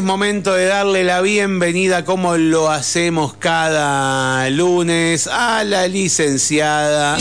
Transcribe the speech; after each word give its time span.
Es 0.00 0.06
momento 0.06 0.54
de 0.54 0.64
darle 0.64 1.04
la 1.04 1.20
bienvenida, 1.20 2.06
como 2.06 2.38
lo 2.38 2.70
hacemos 2.70 3.34
cada 3.34 4.48
lunes, 4.48 5.26
a 5.26 5.62
la 5.62 5.88
licenciada. 5.88 7.18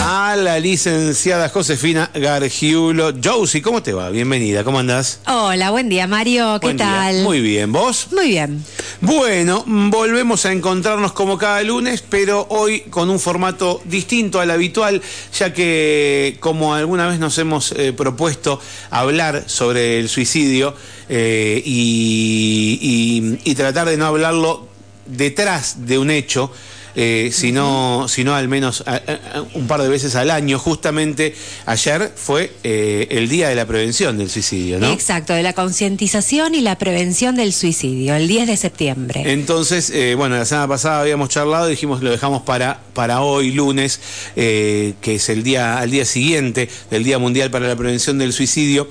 A 0.00 0.34
la 0.34 0.58
licenciada 0.58 1.48
Josefina 1.50 2.10
Gargiulo. 2.12 3.12
Josie, 3.22 3.62
¿cómo 3.62 3.80
te 3.80 3.92
va? 3.92 4.10
Bienvenida, 4.10 4.64
¿cómo 4.64 4.80
andás? 4.80 5.20
Hola, 5.28 5.70
buen 5.70 5.88
día, 5.88 6.08
Mario. 6.08 6.58
¿Qué 6.58 6.66
Buen 6.66 6.78
día. 6.78 6.86
tal? 6.86 7.22
Muy 7.22 7.40
bien, 7.40 7.70
¿vos? 7.70 8.08
Muy 8.10 8.26
bien. 8.26 8.64
Bueno, 9.06 9.64
volvemos 9.66 10.46
a 10.46 10.52
encontrarnos 10.52 11.12
como 11.12 11.36
cada 11.36 11.62
lunes, 11.62 12.02
pero 12.08 12.46
hoy 12.48 12.80
con 12.88 13.10
un 13.10 13.20
formato 13.20 13.82
distinto 13.84 14.40
al 14.40 14.50
habitual, 14.50 15.02
ya 15.38 15.52
que 15.52 16.38
como 16.40 16.72
alguna 16.72 17.06
vez 17.08 17.18
nos 17.18 17.36
hemos 17.36 17.72
eh, 17.72 17.92
propuesto 17.92 18.58
hablar 18.88 19.44
sobre 19.46 19.98
el 19.98 20.08
suicidio 20.08 20.74
eh, 21.10 21.62
y, 21.62 23.54
tratar 23.54 23.90
de 23.90 23.98
no 23.98 24.06
hablarlo 24.06 24.68
detrás 25.04 25.86
de 25.86 25.98
un 25.98 26.10
hecho, 26.10 26.50
eh, 26.96 27.30
sino, 27.32 28.06
sino 28.08 28.34
al 28.34 28.48
menos 28.48 28.82
a- 28.86 28.94
a- 28.94 29.38
a- 29.38 29.42
un 29.54 29.66
par 29.66 29.82
de 29.82 29.88
veces 29.88 30.14
al 30.14 30.30
año. 30.30 30.58
Justamente 30.58 31.34
ayer 31.66 32.12
fue 32.14 32.52
eh, 32.62 33.08
el 33.10 33.28
Día 33.28 33.48
de 33.48 33.54
la 33.54 33.66
Prevención 33.66 34.16
del 34.18 34.30
Suicidio, 34.30 34.78
¿no? 34.78 34.92
Exacto, 34.92 35.32
de 35.32 35.42
la 35.42 35.52
concientización 35.52 36.54
y 36.54 36.60
la 36.60 36.76
prevención 36.78 37.36
del 37.36 37.52
suicidio, 37.52 38.14
el 38.14 38.28
10 38.28 38.46
de 38.46 38.56
septiembre. 38.56 39.22
Entonces, 39.26 39.90
eh, 39.90 40.14
bueno, 40.16 40.36
la 40.36 40.44
semana 40.44 40.68
pasada 40.68 41.00
habíamos 41.00 41.28
charlado 41.28 41.66
y 41.68 41.70
dijimos 41.70 42.02
lo 42.02 42.10
dejamos 42.10 42.42
para, 42.42 42.80
para 42.94 43.20
hoy, 43.22 43.50
lunes, 43.52 44.00
eh, 44.36 44.94
que 45.00 45.16
es 45.16 45.28
el 45.28 45.42
día, 45.42 45.78
al 45.78 45.90
día 45.90 46.04
siguiente 46.04 46.68
del 46.90 47.04
Día 47.04 47.18
Mundial 47.18 47.50
para 47.50 47.66
la 47.68 47.76
Prevención 47.76 48.18
del 48.18 48.32
Suicidio. 48.32 48.88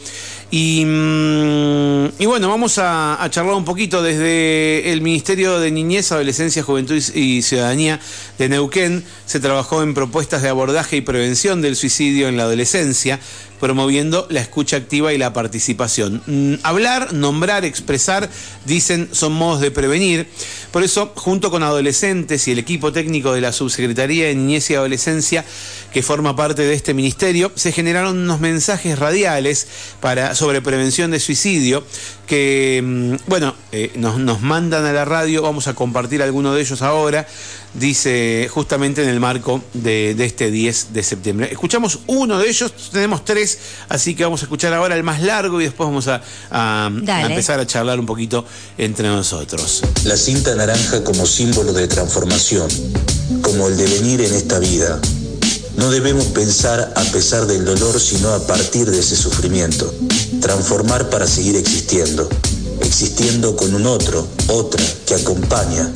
Y, 0.55 0.85
mm, 0.85 2.09
y 2.19 2.27
bueno, 2.27 2.47
vamos 2.47 2.77
a, 2.77 3.23
a 3.23 3.27
charlar 3.31 3.55
un 3.55 3.65
poquito 3.65 4.03
desde 4.03 4.91
el 4.91 5.01
Ministerio 5.01 5.59
de 5.59 5.71
Niñez, 5.71 6.11
Adolescencia, 6.11 6.61
Juventud 6.61 7.01
y 7.15 7.23
y 7.23 7.41
Ciudadanía 7.41 7.99
de 8.37 8.49
Neuquén. 8.49 9.03
Se 9.25 9.39
trabajó 9.39 9.81
en 9.81 9.95
propuestas 9.95 10.43
de 10.43 10.49
abordaje 10.49 10.97
y 10.97 11.01
prevención 11.01 11.63
del 11.63 11.75
suicidio 11.75 12.27
en 12.27 12.37
la 12.37 12.43
adolescencia, 12.43 13.19
promoviendo 13.59 14.27
la 14.29 14.41
escucha 14.41 14.77
activa 14.77 15.11
y 15.11 15.17
la 15.17 15.33
participación. 15.33 16.21
Mm, 16.27 16.53
hablar, 16.61 17.13
nombrar, 17.13 17.65
expresar, 17.65 18.29
dicen, 18.65 19.09
son 19.11 19.33
modos 19.33 19.59
de 19.59 19.71
prevenir. 19.71 20.27
Por 20.73 20.81
eso, 20.81 21.11
junto 21.13 21.51
con 21.51 21.61
adolescentes 21.61 22.47
y 22.47 22.51
el 22.51 22.57
equipo 22.57 22.91
técnico 22.91 23.31
de 23.31 23.41
la 23.41 23.51
Subsecretaría 23.51 24.25
de 24.25 24.33
Niñez 24.33 24.71
y 24.71 24.73
Adolescencia, 24.73 25.45
que 25.91 26.01
forma 26.01 26.35
parte 26.35 26.63
de 26.63 26.73
este 26.73 26.95
ministerio, 26.95 27.51
se 27.53 27.71
generaron 27.71 28.17
unos 28.17 28.39
mensajes 28.39 28.97
radiales 28.97 29.67
para, 30.01 30.33
sobre 30.33 30.63
prevención 30.63 31.11
de 31.11 31.19
suicidio 31.19 31.83
que, 32.27 32.81
mm, 32.83 33.15
bueno, 33.29 33.53
eh, 33.71 33.91
nos, 33.95 34.17
nos 34.17 34.41
mandan 34.41 34.85
a 34.85 34.93
la 34.93 35.05
radio, 35.05 35.41
vamos 35.41 35.67
a 35.67 35.73
compartir 35.73 36.21
alguno 36.21 36.53
de 36.53 36.61
ellos 36.61 36.81
ahora, 36.81 37.27
dice 37.73 38.47
justamente 38.51 39.03
en 39.03 39.09
el 39.09 39.19
marco 39.19 39.61
de, 39.73 40.13
de 40.15 40.25
este 40.25 40.51
10 40.51 40.93
de 40.93 41.03
septiembre. 41.03 41.49
Escuchamos 41.51 41.99
uno 42.07 42.37
de 42.39 42.47
ellos, 42.49 42.71
tenemos 42.91 43.25
tres, 43.25 43.57
así 43.89 44.15
que 44.15 44.23
vamos 44.23 44.41
a 44.41 44.45
escuchar 44.45 44.73
ahora 44.73 44.95
el 44.95 45.03
más 45.03 45.21
largo 45.21 45.59
y 45.59 45.65
después 45.65 45.87
vamos 45.87 46.07
a, 46.07 46.21
a- 46.51 46.89
empezar 47.29 47.59
a 47.59 47.67
charlar 47.67 47.99
un 47.99 48.05
poquito 48.05 48.45
entre 48.77 49.07
nosotros. 49.07 49.81
La 50.05 50.15
cinta 50.17 50.55
naranja 50.55 51.03
como 51.03 51.25
símbolo 51.25 51.73
de 51.73 51.87
transformación, 51.87 52.67
como 53.41 53.67
el 53.67 53.77
devenir 53.77 54.21
en 54.21 54.33
esta 54.33 54.59
vida. 54.59 54.99
No 55.77 55.89
debemos 55.89 56.25
pensar 56.27 56.93
a 56.95 57.03
pesar 57.11 57.47
del 57.47 57.65
dolor, 57.65 57.99
sino 57.99 58.29
a 58.29 58.45
partir 58.45 58.89
de 58.89 58.99
ese 58.99 59.15
sufrimiento. 59.15 59.93
Transformar 60.41 61.09
para 61.09 61.27
seguir 61.27 61.55
existiendo. 61.55 62.29
Existiendo 62.81 63.55
con 63.55 63.73
un 63.73 63.87
otro, 63.87 64.27
otra, 64.47 64.83
que 65.05 65.15
acompaña. 65.15 65.91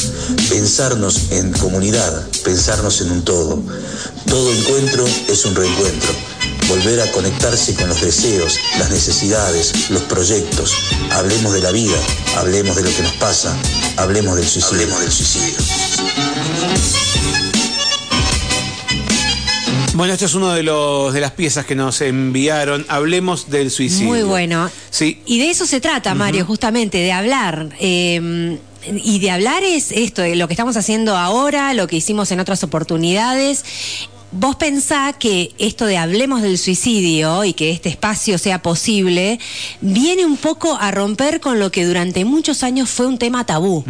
Pensarnos 0.50 1.32
en 1.32 1.52
comunidad, 1.54 2.28
pensarnos 2.44 3.02
en 3.02 3.12
un 3.12 3.24
todo. 3.24 3.62
Todo 4.26 4.52
encuentro 4.52 5.06
es 5.28 5.46
un 5.46 5.56
reencuentro. 5.56 6.10
Volver 6.68 7.02
a 7.02 7.12
conectarse 7.12 7.76
con 7.76 7.88
los 7.88 8.02
deseos, 8.02 8.58
las 8.80 8.90
necesidades, 8.90 9.90
los 9.90 10.02
proyectos. 10.04 10.72
Hablemos 11.12 11.54
de 11.54 11.62
la 11.62 11.72
vida, 11.72 11.98
hablemos 12.36 12.76
de 12.76 12.84
lo 12.84 12.90
que 12.90 13.04
nos 13.04 13.14
pasa, 13.14 13.56
hablemos 13.96 14.36
del 14.36 14.48
suicidio. 14.48 14.84
Hablemos 14.84 15.00
del 15.02 15.12
suicidio. 15.12 15.56
Bueno, 19.98 20.14
esto 20.14 20.26
es 20.26 20.36
uno 20.36 20.54
de 20.54 20.62
los 20.62 21.12
de 21.12 21.22
las 21.22 21.32
piezas 21.32 21.66
que 21.66 21.74
nos 21.74 22.02
enviaron. 22.02 22.86
Hablemos 22.88 23.50
del 23.50 23.72
suicidio. 23.72 24.10
Muy 24.10 24.22
bueno. 24.22 24.70
Sí. 24.92 25.24
Y 25.26 25.40
de 25.40 25.50
eso 25.50 25.66
se 25.66 25.82
trata, 25.82 26.14
Mario, 26.14 26.46
justamente, 26.46 27.00
de 27.00 27.12
hablar. 27.12 27.70
eh, 27.80 28.60
y 28.86 29.20
de 29.20 29.32
hablar 29.32 29.64
es 29.64 29.92
esto, 29.92 30.22
de 30.22 30.36
lo 30.36 30.48
que 30.48 30.54
estamos 30.54 30.78
haciendo 30.78 31.18
ahora, 31.18 31.74
lo 31.74 31.88
que 31.88 31.98
hicimos 31.98 32.32
en 32.32 32.40
otras 32.40 32.64
oportunidades. 32.64 33.66
Vos 34.32 34.58
pensá 34.58 35.14
que 35.14 35.54
esto 35.58 35.86
de 35.86 35.98
hablemos 35.98 36.42
del 36.42 36.58
suicidio 36.58 37.46
y 37.46 37.54
que 37.54 37.72
este 37.72 37.88
espacio 37.88 38.38
sea 38.38 38.62
posible, 38.62 39.40
viene 39.80 40.26
un 40.26 40.36
poco 40.36 40.78
a 40.78 40.92
romper 40.92 41.40
con 41.40 41.60
lo 41.60 41.72
que 41.72 41.86
durante 41.86 42.26
muchos 42.26 42.62
años 42.62 42.90
fue 42.90 43.08
un 43.08 43.18
tema 43.18 43.46
tabú. 43.46 43.86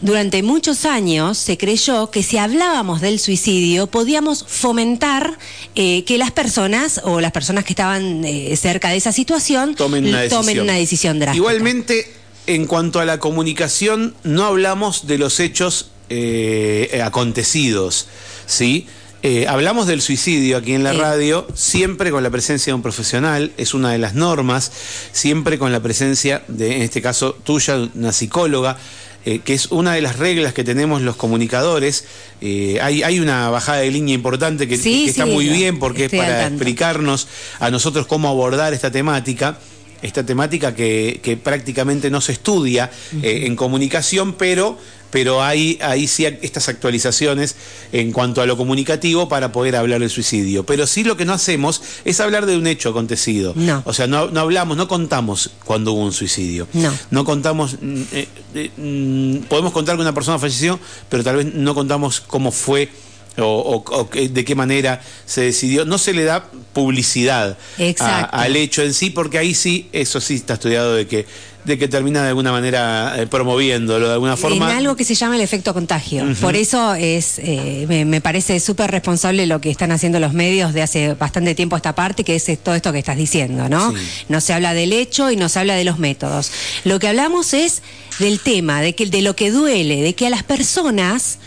Durante 0.00 0.42
muchos 0.42 0.84
años 0.84 1.38
se 1.38 1.56
creyó 1.56 2.10
que 2.10 2.24
si 2.24 2.36
hablábamos 2.36 3.00
del 3.00 3.20
suicidio 3.20 3.86
podíamos 3.86 4.44
fomentar 4.46 5.38
eh, 5.76 6.02
que 6.02 6.18
las 6.18 6.32
personas 6.32 7.00
o 7.04 7.20
las 7.20 7.30
personas 7.30 7.64
que 7.64 7.74
estaban 7.74 8.24
eh, 8.24 8.56
cerca 8.56 8.88
de 8.88 8.96
esa 8.96 9.12
situación 9.12 9.76
tomen 9.76 10.04
una 10.04 10.22
decisión. 10.22 10.42
tomen 10.42 10.60
una 10.60 10.74
decisión 10.74 11.18
drástica. 11.20 11.36
Igualmente, 11.36 12.12
en 12.48 12.66
cuanto 12.66 12.98
a 12.98 13.04
la 13.04 13.20
comunicación, 13.20 14.14
no 14.24 14.44
hablamos 14.46 15.06
de 15.06 15.18
los 15.18 15.38
hechos 15.38 15.90
eh, 16.10 17.00
acontecidos, 17.04 18.08
¿sí? 18.46 18.86
Eh, 19.26 19.46
hablamos 19.48 19.86
del 19.86 20.02
suicidio 20.02 20.58
aquí 20.58 20.74
en 20.74 20.84
la 20.84 20.92
Sí. 20.92 20.98
radio, 20.98 21.46
siempre 21.54 22.10
con 22.10 22.22
la 22.22 22.28
presencia 22.28 22.72
de 22.72 22.74
un 22.74 22.82
profesional, 22.82 23.52
es 23.56 23.72
una 23.72 23.90
de 23.90 23.96
las 23.96 24.12
normas, 24.14 24.70
siempre 25.12 25.58
con 25.58 25.72
la 25.72 25.80
presencia 25.80 26.42
de, 26.46 26.76
en 26.76 26.82
este 26.82 27.00
caso, 27.00 27.34
tuya, 27.42 27.88
una 27.94 28.12
psicóloga, 28.12 28.76
eh, 29.24 29.38
que 29.42 29.54
es 29.54 29.68
una 29.72 29.94
de 29.94 30.02
las 30.02 30.18
reglas 30.18 30.52
que 30.52 30.62
tenemos 30.62 31.00
los 31.00 31.16
comunicadores. 31.16 32.04
Eh, 32.42 32.78
hay, 32.82 33.02
hay 33.02 33.18
una 33.18 33.48
bajada 33.48 33.78
de 33.78 33.90
línea 33.90 34.14
importante 34.14 34.68
que, 34.68 34.76
Sí, 34.76 35.04
que 35.04 35.10
está 35.12 35.24
sí, 35.24 35.30
muy 35.30 35.48
bien 35.48 35.78
porque 35.78 36.04
es 36.04 36.10
para 36.10 36.40
tanto. 36.40 36.56
explicarnos 36.56 37.26
a 37.60 37.70
nosotros 37.70 38.06
cómo 38.06 38.28
abordar 38.28 38.74
esta 38.74 38.90
temática. 38.90 39.56
Esta 40.04 40.24
temática 40.24 40.74
que, 40.74 41.18
que 41.22 41.38
prácticamente 41.38 42.10
no 42.10 42.20
se 42.20 42.32
estudia 42.32 42.90
eh, 43.22 43.44
en 43.46 43.56
comunicación, 43.56 44.34
pero, 44.34 44.76
pero 45.10 45.42
hay, 45.42 45.78
hay 45.80 46.06
sí 46.06 46.26
estas 46.26 46.68
actualizaciones 46.68 47.56
en 47.90 48.12
cuanto 48.12 48.42
a 48.42 48.46
lo 48.46 48.58
comunicativo 48.58 49.30
para 49.30 49.50
poder 49.50 49.76
hablar 49.76 50.00
del 50.00 50.10
suicidio. 50.10 50.66
Pero 50.66 50.86
sí 50.86 51.04
lo 51.04 51.16
que 51.16 51.24
no 51.24 51.32
hacemos 51.32 51.80
es 52.04 52.20
hablar 52.20 52.44
de 52.44 52.58
un 52.58 52.66
hecho 52.66 52.90
acontecido. 52.90 53.54
No. 53.56 53.82
O 53.86 53.94
sea, 53.94 54.06
no, 54.06 54.30
no 54.30 54.40
hablamos, 54.40 54.76
no 54.76 54.88
contamos 54.88 55.52
cuando 55.64 55.94
hubo 55.94 56.04
un 56.04 56.12
suicidio. 56.12 56.68
No. 56.74 56.92
No 57.10 57.24
contamos, 57.24 57.78
mm, 57.80 58.02
eh, 58.12 58.28
eh, 58.56 58.70
mm, 58.76 59.46
podemos 59.46 59.72
contar 59.72 59.96
que 59.96 60.02
una 60.02 60.12
persona 60.12 60.38
falleció, 60.38 60.78
pero 61.08 61.24
tal 61.24 61.36
vez 61.36 61.54
no 61.54 61.74
contamos 61.74 62.20
cómo 62.20 62.50
fue 62.52 62.90
o, 63.38 63.82
o- 63.86 64.08
de 64.14 64.44
qué 64.44 64.54
manera 64.54 65.00
se 65.26 65.42
decidió. 65.42 65.84
No 65.84 65.98
se 65.98 66.12
le 66.12 66.24
da 66.24 66.44
publicidad 66.72 67.56
a- 68.00 68.20
al 68.24 68.56
hecho 68.56 68.82
en 68.82 68.94
sí, 68.94 69.10
porque 69.10 69.38
ahí 69.38 69.54
sí, 69.54 69.88
eso 69.92 70.20
sí 70.20 70.34
está 70.34 70.54
estudiado 70.54 70.94
de 70.94 71.06
que, 71.06 71.26
de 71.64 71.78
que 71.78 71.88
termina 71.88 72.22
de 72.22 72.28
alguna 72.28 72.52
manera 72.52 73.14
eh, 73.18 73.26
promoviéndolo, 73.26 74.06
de 74.08 74.12
alguna 74.12 74.36
forma. 74.36 74.70
En 74.70 74.76
algo 74.76 74.96
que 74.96 75.04
se 75.04 75.14
llama 75.14 75.34
el 75.36 75.40
efecto 75.40 75.72
contagio. 75.72 76.26
Por 76.40 76.56
eso 76.56 76.94
es, 76.94 77.38
eh, 77.38 77.86
me, 77.88 78.04
me 78.04 78.20
parece 78.20 78.60
súper 78.60 78.90
responsable 78.90 79.46
lo 79.46 79.60
que 79.62 79.70
están 79.70 79.90
haciendo 79.90 80.20
los 80.20 80.34
medios 80.34 80.74
de 80.74 80.82
hace 80.82 81.14
bastante 81.14 81.54
tiempo 81.54 81.74
a 81.76 81.78
esta 81.78 81.94
parte, 81.94 82.22
que 82.22 82.34
es 82.36 82.46
todo 82.62 82.74
esto 82.74 82.92
que 82.92 82.98
estás 82.98 83.16
diciendo, 83.16 83.68
¿no? 83.70 83.92
Sí. 83.92 83.96
No 84.28 84.40
se 84.42 84.52
habla 84.52 84.74
del 84.74 84.92
hecho 84.92 85.30
y 85.30 85.36
no 85.36 85.48
se 85.48 85.58
habla 85.60 85.74
de 85.74 85.84
los 85.84 85.98
métodos. 85.98 86.50
Lo 86.84 86.98
que 86.98 87.08
hablamos 87.08 87.54
es 87.54 87.82
del 88.18 88.40
tema, 88.40 88.82
de, 88.82 88.94
que, 88.94 89.06
de 89.06 89.22
lo 89.22 89.34
que 89.34 89.50
duele, 89.50 90.02
de 90.02 90.14
que 90.14 90.26
a 90.26 90.30
las 90.30 90.42
personas 90.42 91.38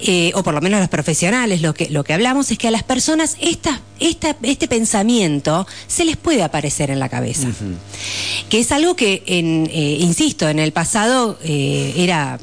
eh, 0.00 0.30
o 0.34 0.42
por 0.42 0.54
lo 0.54 0.60
menos 0.60 0.80
los 0.80 0.88
profesionales, 0.88 1.60
lo 1.62 1.74
que, 1.74 1.88
lo 1.90 2.04
que 2.04 2.14
hablamos 2.14 2.50
es 2.50 2.58
que 2.58 2.68
a 2.68 2.70
las 2.70 2.82
personas 2.82 3.36
esta, 3.40 3.80
esta, 4.00 4.36
este 4.42 4.68
pensamiento 4.68 5.66
se 5.86 6.04
les 6.04 6.16
puede 6.16 6.42
aparecer 6.42 6.90
en 6.90 6.98
la 7.00 7.08
cabeza. 7.08 7.48
Que 8.48 8.60
es 8.60 8.70
algo 8.72 8.94
que, 8.96 9.22
en, 9.26 9.68
eh, 9.72 9.98
insisto, 10.00 10.48
en 10.48 10.58
el 10.58 10.72
pasado 10.72 11.38
eh, 11.42 11.94
era... 11.96 12.38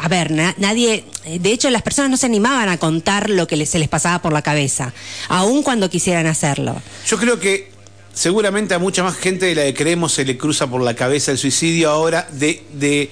A 0.00 0.08
ver, 0.08 0.32
na- 0.32 0.54
nadie, 0.58 1.04
de 1.24 1.52
hecho 1.52 1.70
las 1.70 1.80
personas 1.82 2.10
no 2.10 2.16
se 2.16 2.26
animaban 2.26 2.68
a 2.68 2.76
contar 2.78 3.30
lo 3.30 3.46
que 3.46 3.64
se 3.64 3.78
les 3.78 3.88
pasaba 3.88 4.20
por 4.20 4.32
la 4.32 4.42
cabeza, 4.42 4.92
aun 5.28 5.62
cuando 5.62 5.88
quisieran 5.88 6.26
hacerlo. 6.26 6.76
Yo 7.06 7.16
creo 7.16 7.38
que 7.38 7.70
seguramente 8.12 8.74
a 8.74 8.78
mucha 8.78 9.02
más 9.02 9.16
gente 9.16 9.46
de 9.46 9.54
la 9.54 9.62
que 9.62 9.72
creemos 9.72 10.12
se 10.12 10.24
le 10.24 10.36
cruza 10.36 10.66
por 10.66 10.82
la 10.82 10.94
cabeza 10.94 11.30
el 11.30 11.38
suicidio 11.38 11.90
ahora 11.90 12.28
de, 12.32 12.62
de, 12.74 13.08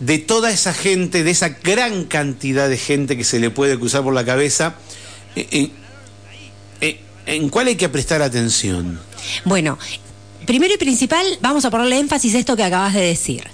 de 0.00 0.18
toda 0.18 0.50
esa 0.50 0.72
gente, 0.72 1.22
de 1.22 1.30
esa 1.30 1.50
gran 1.50 2.04
cantidad 2.04 2.68
de 2.68 2.76
gente 2.76 3.16
que 3.16 3.24
se 3.24 3.38
le 3.38 3.50
puede 3.50 3.78
cruzar 3.78 4.02
por 4.02 4.14
la 4.14 4.24
cabeza, 4.24 4.74
eh, 5.36 5.46
eh, 5.50 5.70
eh, 6.80 7.00
¿en 7.26 7.48
cuál 7.48 7.68
hay 7.68 7.76
que 7.76 7.88
prestar 7.88 8.22
atención? 8.22 9.00
Bueno, 9.44 9.78
primero 10.46 10.74
y 10.74 10.76
principal, 10.78 11.26
vamos 11.40 11.64
a 11.64 11.70
ponerle 11.70 11.98
énfasis 11.98 12.34
a 12.34 12.38
esto 12.38 12.56
que 12.56 12.64
acabas 12.64 12.94
de 12.94 13.00
decir, 13.00 13.44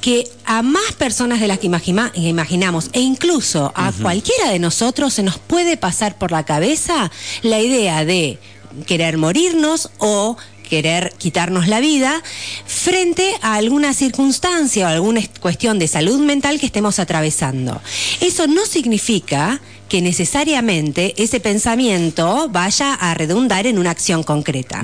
que 0.00 0.28
a 0.44 0.62
más 0.62 0.92
personas 0.92 1.40
de 1.40 1.48
las 1.48 1.58
que 1.58 1.66
imaginamos 1.66 2.90
e 2.92 3.00
incluso 3.00 3.72
a 3.74 3.92
cualquiera 3.92 4.50
de 4.50 4.58
nosotros 4.58 5.14
se 5.14 5.22
nos 5.22 5.38
puede 5.38 5.76
pasar 5.76 6.18
por 6.18 6.30
la 6.30 6.44
cabeza 6.44 7.10
la 7.42 7.60
idea 7.60 8.04
de 8.04 8.38
querer 8.86 9.16
morirnos 9.18 9.90
o 9.98 10.36
querer 10.68 11.12
quitarnos 11.18 11.68
la 11.68 11.80
vida 11.80 12.22
frente 12.66 13.34
a 13.42 13.54
alguna 13.54 13.94
circunstancia 13.94 14.86
o 14.86 14.88
alguna 14.88 15.20
cuestión 15.40 15.78
de 15.78 15.86
salud 15.86 16.18
mental 16.18 16.58
que 16.58 16.66
estemos 16.66 16.98
atravesando. 16.98 17.80
Eso 18.20 18.46
no 18.48 18.66
significa 18.66 19.60
que 19.88 20.00
necesariamente 20.00 21.14
ese 21.22 21.40
pensamiento 21.40 22.48
vaya 22.48 22.94
a 22.94 23.14
redundar 23.14 23.66
en 23.66 23.78
una 23.78 23.90
acción 23.90 24.22
concreta. 24.22 24.82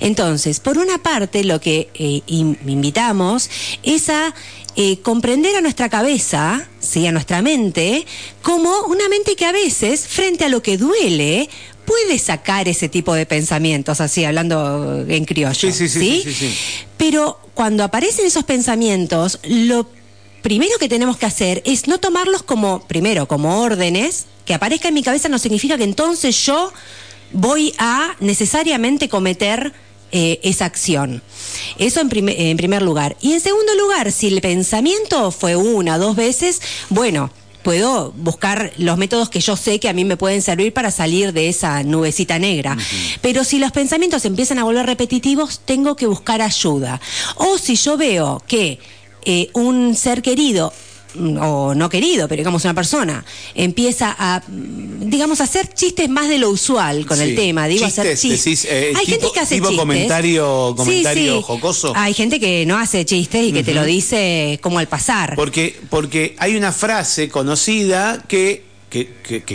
Entonces, 0.00 0.58
por 0.58 0.78
una 0.78 0.98
parte, 0.98 1.44
lo 1.44 1.60
que 1.60 1.88
eh, 1.94 2.22
invitamos 2.26 3.50
es 3.82 4.08
a 4.08 4.34
eh, 4.76 4.98
comprender 5.00 5.56
a 5.56 5.60
nuestra 5.60 5.88
cabeza, 5.88 6.68
¿sí? 6.80 7.06
a 7.06 7.12
nuestra 7.12 7.42
mente, 7.42 8.06
como 8.42 8.70
una 8.86 9.08
mente 9.08 9.36
que 9.36 9.44
a 9.44 9.52
veces, 9.52 10.06
frente 10.06 10.44
a 10.44 10.48
lo 10.48 10.62
que 10.62 10.78
duele, 10.78 11.48
puede 11.88 12.18
sacar 12.18 12.68
ese 12.68 12.90
tipo 12.90 13.14
de 13.14 13.24
pensamientos, 13.24 14.02
así 14.02 14.22
hablando 14.24 15.06
en 15.08 15.24
criollo. 15.24 15.54
Sí, 15.54 15.72
sí, 15.72 15.88
sí, 15.88 16.22
sí, 16.22 16.54
Pero 16.98 17.40
cuando 17.54 17.82
aparecen 17.82 18.26
esos 18.26 18.44
pensamientos, 18.44 19.40
lo 19.44 19.88
primero 20.42 20.78
que 20.78 20.90
tenemos 20.90 21.16
que 21.16 21.24
hacer 21.24 21.62
es 21.64 21.88
no 21.88 21.98
tomarlos 21.98 22.42
como, 22.42 22.86
primero, 22.86 23.26
como 23.26 23.62
órdenes, 23.62 24.26
que 24.44 24.52
aparezca 24.52 24.88
en 24.88 24.94
mi 24.94 25.02
cabeza 25.02 25.30
no 25.30 25.38
significa 25.38 25.78
que 25.78 25.84
entonces 25.84 26.44
yo 26.44 26.72
voy 27.32 27.74
a 27.78 28.14
necesariamente 28.20 29.08
cometer 29.08 29.72
eh, 30.12 30.40
esa 30.42 30.66
acción. 30.66 31.22
Eso 31.78 32.00
en, 32.00 32.10
en, 32.28 32.56
primer 32.58 32.82
lugar. 32.82 33.16
Y 33.22 33.32
en 33.32 33.40
segundo 33.40 33.74
lugar, 33.76 34.12
si 34.12 34.28
el 34.28 34.42
pensamiento 34.42 35.30
fue 35.30 35.56
una, 35.56 35.96
dos 35.96 36.16
veces, 36.16 36.60
bueno, 36.90 37.30
puedo 37.62 38.12
buscar 38.12 38.72
los 38.78 38.96
métodos 38.98 39.28
que 39.28 39.40
yo 39.40 39.56
sé 39.56 39.80
que 39.80 39.88
a 39.88 39.92
mí 39.92 40.04
me 40.04 40.16
pueden 40.16 40.42
servir 40.42 40.72
para 40.72 40.90
salir 40.90 41.32
de 41.32 41.48
esa 41.48 41.82
nubecita 41.82 42.38
negra. 42.38 42.76
Pero 43.20 43.44
si 43.44 43.58
los 43.58 43.72
pensamientos 43.72 44.24
empiezan 44.24 44.58
a 44.58 44.64
volver 44.64 44.86
repetitivos, 44.86 45.60
tengo 45.64 45.96
que 45.96 46.06
buscar 46.06 46.42
ayuda. 46.42 47.00
O 47.36 47.58
si 47.58 47.76
yo 47.76 47.96
veo 47.96 48.42
que 48.46 48.78
eh, 49.24 49.50
un 49.52 49.94
ser 49.94 50.22
querido 50.22 50.72
o 51.40 51.74
no 51.74 51.88
querido, 51.88 52.28
pero 52.28 52.40
digamos 52.40 52.64
una 52.64 52.74
persona, 52.74 53.24
empieza 53.54 54.14
a, 54.18 54.42
digamos, 54.48 55.40
hacer 55.40 55.72
chistes 55.74 56.08
más 56.08 56.28
de 56.28 56.38
lo 56.38 56.50
usual 56.50 57.06
con 57.06 57.20
el 57.20 57.34
tema. 57.34 57.66
Digo, 57.66 57.86
hacer 57.86 58.16
chistes. 58.16 58.64
Eh, 58.64 58.92
Hay 58.94 59.06
gente 59.06 59.26
que 59.32 59.40
hace 59.40 59.56
tipo 59.56 59.74
comentario, 59.76 60.74
comentario 60.76 61.42
jocoso. 61.42 61.92
Hay 61.96 62.14
gente 62.14 62.40
que 62.40 62.64
no 62.66 62.78
hace 62.78 63.04
chistes 63.04 63.48
y 63.48 63.52
que 63.52 63.64
te 63.64 63.74
lo 63.74 63.84
dice 63.84 64.58
como 64.62 64.78
al 64.78 64.88
pasar. 64.88 65.34
Porque, 65.36 65.78
porque 65.90 66.34
hay 66.38 66.56
una 66.56 66.72
frase 66.72 67.28
conocida 67.28 68.24
que 68.28 68.67
que, 68.90 69.08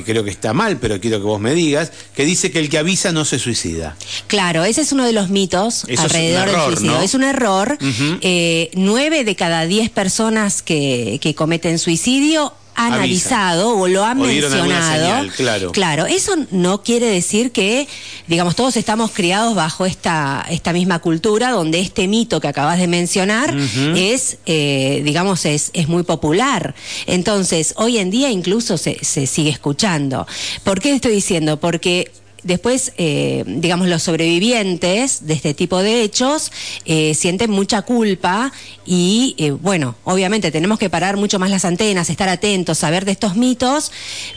creo 0.06 0.24
que 0.24 0.30
está 0.30 0.54
mal, 0.54 0.78
pero 0.78 1.00
quiero 1.00 1.18
que 1.18 1.26
vos 1.26 1.40
me 1.40 1.54
digas, 1.54 1.92
que 2.16 2.26
dice 2.26 2.52
que 2.52 2.60
el 2.60 2.70
que 2.70 2.78
avisa 2.78 3.12
no 3.12 3.26
se 3.26 3.40
suicida. 3.40 3.96
Claro, 4.28 4.64
ese 4.64 4.82
es 4.82 4.92
uno 4.92 5.06
de 5.06 5.14
los 5.14 5.30
mitos 5.30 5.86
alrededor 5.98 6.52
del 6.52 6.62
suicidio. 6.62 7.02
Es 7.02 7.14
un 7.14 7.24
error. 7.24 7.78
Eh, 8.22 8.70
nueve 8.74 9.24
de 9.24 9.36
cada 9.36 9.66
diez 9.66 9.90
personas 9.90 10.62
que, 10.62 11.20
que 11.22 11.36
cometen 11.36 11.80
suicidio 11.80 12.54
analizado 12.76 13.78
o 13.78 13.88
lo 13.88 14.04
han 14.04 14.20
mencionado. 14.20 15.30
claro. 15.36 15.72
claro, 15.72 16.06
eso 16.06 16.34
no 16.52 16.84
quiere 16.84 17.08
decir 17.08 17.52
que, 17.52 17.88
digamos, 18.28 18.56
todos 18.56 18.78
estamos 18.78 19.12
criados 19.12 19.56
bajo 19.56 19.86
esta, 19.86 20.46
esta 20.50 20.74
misma 20.74 21.00
cultura 21.00 21.52
donde 21.52 21.80
este 21.80 22.08
mito 22.08 22.40
que 22.40 22.48
acabas 22.48 22.80
de 22.80 22.88
mencionar 22.88 23.56
es, 23.96 24.38
eh, 24.46 25.02
digamos, 25.04 25.46
es, 25.46 25.72
es 25.74 25.88
muy 25.88 26.04
popular. 26.04 26.76
Entonces, 27.06 27.74
hoy 27.78 27.98
en 27.98 28.10
día 28.10 28.30
incluso 28.30 28.78
se, 28.78 29.04
se 29.04 29.28
sigue 29.28 29.50
escuchando. 29.50 30.28
¿Por 30.64 30.80
qué 30.80 30.94
estoy 30.94 31.14
diciendo? 31.14 31.58
Porque 31.60 32.12
Después, 32.44 32.94
eh, 32.98 33.44
digamos, 33.48 33.88
los 33.88 34.04
sobrevivientes 34.04 35.26
de 35.26 35.34
este 35.34 35.54
tipo 35.54 35.80
de 35.80 36.02
hechos 36.02 36.52
eh, 36.86 37.14
sienten 37.16 37.52
mucha 37.52 37.84
culpa 37.84 38.52
y, 38.86 39.36
eh, 39.38 39.52
bueno, 39.52 39.96
obviamente 40.04 40.52
tenemos 40.52 40.78
que 40.78 40.90
parar 40.90 41.16
mucho 41.18 41.40
más 41.40 41.50
las 41.50 41.64
antenas, 41.66 42.10
estar 42.10 42.30
atentos, 42.30 42.78
saber 42.78 43.06
de 43.06 43.14
estos 43.14 43.36
mitos, 43.36 43.92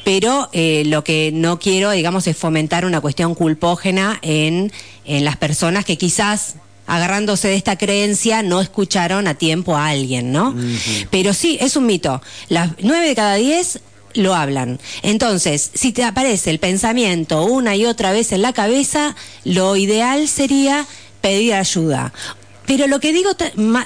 pero 0.05 0.49
lo 0.53 1.05
que 1.05 1.31
no 1.33 1.59
quiero, 1.59 1.91
digamos, 1.91 2.27
es 2.27 2.37
fomentar 2.37 2.85
una 2.85 3.01
cuestión 3.01 3.35
culpógena 3.35 4.19
en, 4.23 4.73
en 5.05 5.25
las 5.25 5.37
personas 5.37 5.85
que 5.85 5.99
quizás 5.99 6.57
agarrándose 6.87 7.49
de 7.49 7.57
esta 7.57 7.77
creencia, 7.77 8.43
no 8.43 8.61
escucharon 8.61 9.27
a 9.27 9.35
tiempo 9.35 9.77
a 9.77 9.89
alguien, 9.89 10.31
¿no? 10.33 10.55
Pero 11.11 11.35
sí, 11.35 11.59
es 11.61 11.77
un 11.77 11.87
mito. 11.87 12.23
Las 12.49 12.71
nueve 12.81 13.09
de 13.09 13.15
cada 13.15 13.35
diez 13.35 13.81
lo 14.17 14.35
hablan. 14.35 14.81
Entonces, 15.03 15.71
si 15.75 15.93
te 15.93 16.05
aparece 16.05 16.51
el 16.51 16.59
pensamiento 16.59 17.45
una 17.45 17.77
y 17.77 17.87
otra 17.87 18.13
vez 18.13 18.33
en 18.33 18.43
la 18.43 18.53
cabeza, 18.53 19.15
lo 19.45 19.77
ideal 19.77 20.29
sería 20.29 20.87
pedir 21.21 21.55
ayuda. 21.55 22.13
Pero 22.67 22.89
lo 22.89 22.99
que 22.99 23.13
digo 23.13 23.31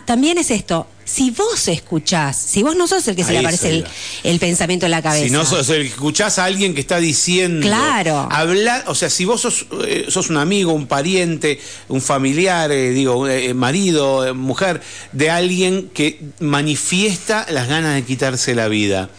también 0.07 0.39
es 0.39 0.51
esto, 0.51 0.87
si 1.05 1.31
vos 1.31 1.69
escuchás, 1.69 2.37
si 2.37 2.63
vos 2.63 2.77
no 2.77 2.87
sos 2.87 3.07
el 3.09 3.17
que 3.17 3.25
se 3.25 3.33
le 3.33 3.41
aparece 3.41 3.85
el, 4.23 4.39
pensamiento 4.39 4.87
en 4.87 4.93
la 4.93 5.03
cabeza. 5.03 5.27
Si 5.27 5.31
no 5.31 5.45
sos 5.45 5.69
el 5.69 5.83
que 5.83 5.89
escuchás 5.89 6.39
a 6.39 6.47
alguien 6.47 6.75
que 6.75 6.81
está 6.81 6.99
diciendo. 6.99 7.67
Claro. 7.67 8.27
Hablar, 8.31 8.85
o 8.87 8.95
sea, 8.95 9.11
si 9.11 9.27
vos 9.27 9.43
sos, 9.43 9.67
eh, 9.87 10.07
sos 10.09 10.31
un 10.31 10.39
amigo, 10.39 10.73
un 10.73 10.87
pariente, 10.87 11.61
un 11.89 12.01
familiar, 12.01 12.73
eh, 12.73 12.91
digo, 12.91 13.29
eh, 13.29 13.53
marido, 13.53 14.35
mujer, 14.35 14.81
de 15.13 15.29
alguien 15.29 15.91
que 15.93 16.21
manifiesta 16.39 17.47
las 17.51 17.69
ganas 17.69 17.97
de 17.97 18.05
quitarse 18.05 18.55
la 18.55 18.69
vida 18.69 19.11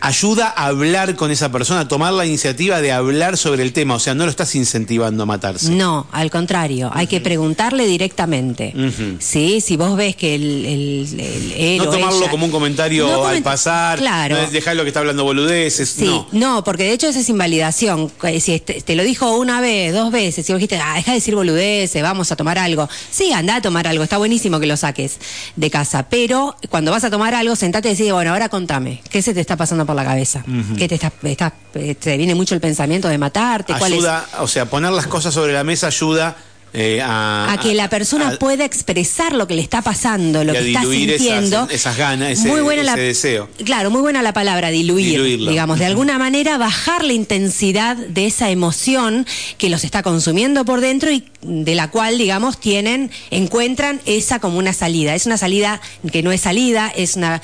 ayuda 0.00 0.52
a 0.54 0.66
hablar 0.66 1.16
con 1.16 1.30
esa 1.30 1.50
persona, 1.52 1.80
a 1.80 1.88
tomar 1.88 2.12
la 2.12 2.26
iniciativa 2.26 2.80
de 2.80 2.92
hablar 2.92 3.36
sobre 3.36 3.62
el 3.62 3.72
tema. 3.72 3.94
O 3.94 3.98
sea, 3.98 4.14
no 4.14 4.24
lo 4.24 4.30
estás 4.30 4.54
incentivando 4.54 5.22
a 5.22 5.26
matarse. 5.26 5.70
No, 5.70 6.06
al 6.12 6.30
contrario, 6.30 6.90
hay 6.94 7.06
que 7.06 7.20
preguntarle 7.20 7.86
directamente. 7.86 8.74
Sí, 9.18 9.60
si 9.60 9.76
vos 9.76 9.96
ves 9.96 10.16
que 10.16 10.34
el. 10.34 11.78
no 11.78 11.90
tomarlo 11.90 12.28
como 12.30 12.46
un 12.46 12.52
comentario 12.52 13.26
al 13.26 13.42
pasar, 13.42 13.98
claro. 13.98 14.36
no 14.36 14.50
dejar 14.50 14.76
lo 14.76 14.82
que 14.82 14.88
está 14.88 15.00
hablando 15.00 15.24
boludeces. 15.24 15.88
Sí, 15.90 16.24
no. 16.32 16.64
porque 16.64 16.84
de 16.84 16.92
hecho 16.92 17.08
esa 17.08 17.20
es 17.20 17.28
invalidación. 17.28 18.10
Eh, 18.24 18.40
si 18.40 18.58
te, 18.60 18.96
lo 18.96 19.02
dijo 19.02 19.36
una 19.36 19.60
vez, 19.60 19.92
dos 19.92 20.10
veces, 20.10 20.48
y 20.48 20.52
vos 20.52 20.60
dijiste, 20.60 20.80
ah, 20.82 20.94
deja 20.94 21.12
de 21.12 21.16
decir 21.18 21.34
boludeces, 21.34 22.02
vamos 22.02 22.32
a 22.32 22.36
tomar 22.36 22.58
algo. 22.58 22.88
Sí, 23.10 23.32
anda 23.32 23.56
a 23.56 23.62
tomar 23.62 23.86
algo, 23.86 24.02
está 24.02 24.18
buenísimo 24.18 24.60
que 24.60 24.66
lo 24.66 24.76
saques 24.76 25.18
de 25.56 25.70
casa. 25.70 26.08
Pero 26.08 26.56
cuando 26.68 26.90
vas 26.90 27.04
a 27.04 27.10
tomar 27.10 27.34
algo, 27.34 27.56
sentate 27.56 27.88
y 27.88 27.92
decís, 27.92 28.12
bueno, 28.12 28.32
ahora 28.32 28.48
contame, 28.48 29.02
¿qué 29.10 29.22
se 29.22 29.34
te 29.34 29.40
está 29.40 29.56
pasando 29.56 29.86
por 29.90 29.96
la 29.96 30.04
cabeza. 30.04 30.44
Que 30.78 30.86
te, 30.86 30.94
está, 30.94 31.52
te 31.98 32.16
viene 32.16 32.34
mucho 32.34 32.54
el 32.54 32.60
pensamiento 32.60 33.08
de 33.08 33.18
matarte. 33.18 33.72
Ayuda, 33.72 34.24
o 34.38 34.46
sea, 34.46 34.66
poner 34.66 34.92
las 34.92 35.06
cosas 35.06 35.34
sobre 35.34 35.52
la 35.52 35.64
mesa 35.64 35.88
ayuda 35.88 36.36
eh, 36.72 37.00
a, 37.02 37.58
que 37.60 37.74
la 37.74 37.88
persona 37.88 38.38
pueda 38.38 38.64
expresar 38.64 39.32
lo 39.32 39.48
que 39.48 39.54
le 39.54 39.62
está 39.62 39.82
pasando, 39.82 40.44
lo 40.44 40.52
que 40.52 40.68
está 40.68 40.82
sintiendo. 40.82 41.68
Esas, 41.70 41.96
ganas, 41.96 42.30
ese, 42.30 42.48
muy 42.48 42.60
buena 42.60 42.94
deseo. 42.94 43.48
Claro, 43.64 43.90
muy 43.90 44.00
buena 44.00 44.22
la 44.22 44.32
palabra, 44.32 44.70
diluir. 44.70 45.20
Digamos, 45.38 45.78
de 45.78 45.86
alguna 45.86 46.18
manera 46.18 46.58
bajar 46.58 47.04
la 47.04 47.12
intensidad 47.12 47.96
de 47.96 48.26
esa 48.26 48.50
emoción 48.50 49.26
que 49.58 49.68
los 49.68 49.82
está 49.82 50.02
consumiendo 50.02 50.64
por 50.64 50.80
dentro 50.80 51.10
y 51.10 51.24
de 51.42 51.74
la 51.74 51.90
cual, 51.90 52.18
digamos, 52.18 52.60
tienen, 52.60 53.10
encuentran 53.30 54.00
esa 54.06 54.38
como 54.38 54.58
una 54.58 54.72
salida. 54.72 55.14
Es 55.14 55.26
una 55.26 55.38
salida 55.38 55.80
que 56.12 56.22
no 56.22 56.30
es 56.30 56.42
salida, 56.42 56.92
es 56.94 57.16
una 57.16 57.42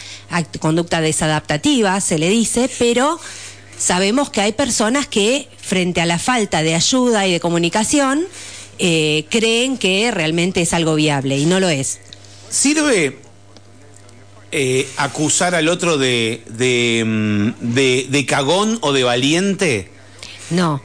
conducta 0.60 1.00
desadaptativa, 1.00 2.00
se 2.00 2.18
le 2.18 2.28
dice, 2.28 2.70
pero 2.78 3.18
sabemos 3.76 4.30
que 4.30 4.40
hay 4.40 4.52
personas 4.52 5.06
que, 5.06 5.48
frente 5.60 6.00
a 6.00 6.06
la 6.06 6.18
falta 6.18 6.62
de 6.62 6.74
ayuda 6.74 7.26
y 7.26 7.32
de 7.32 7.40
comunicación, 7.40 8.24
eh, 8.78 9.24
creen 9.30 9.78
que 9.78 10.10
realmente 10.10 10.60
es 10.62 10.72
algo 10.72 10.94
viable 10.94 11.38
y 11.38 11.46
no 11.46 11.60
lo 11.60 11.68
es. 11.68 11.98
¿Sirve 12.48 13.18
eh, 14.52 14.88
acusar 14.96 15.54
al 15.54 15.68
otro 15.68 15.98
de, 15.98 16.42
mm, 17.04 17.74
de, 17.74 18.06
de, 18.08 18.26
cagón 18.26 18.78
o 18.82 18.92
de 18.92 19.04
valiente? 19.04 19.90
No, 20.50 20.80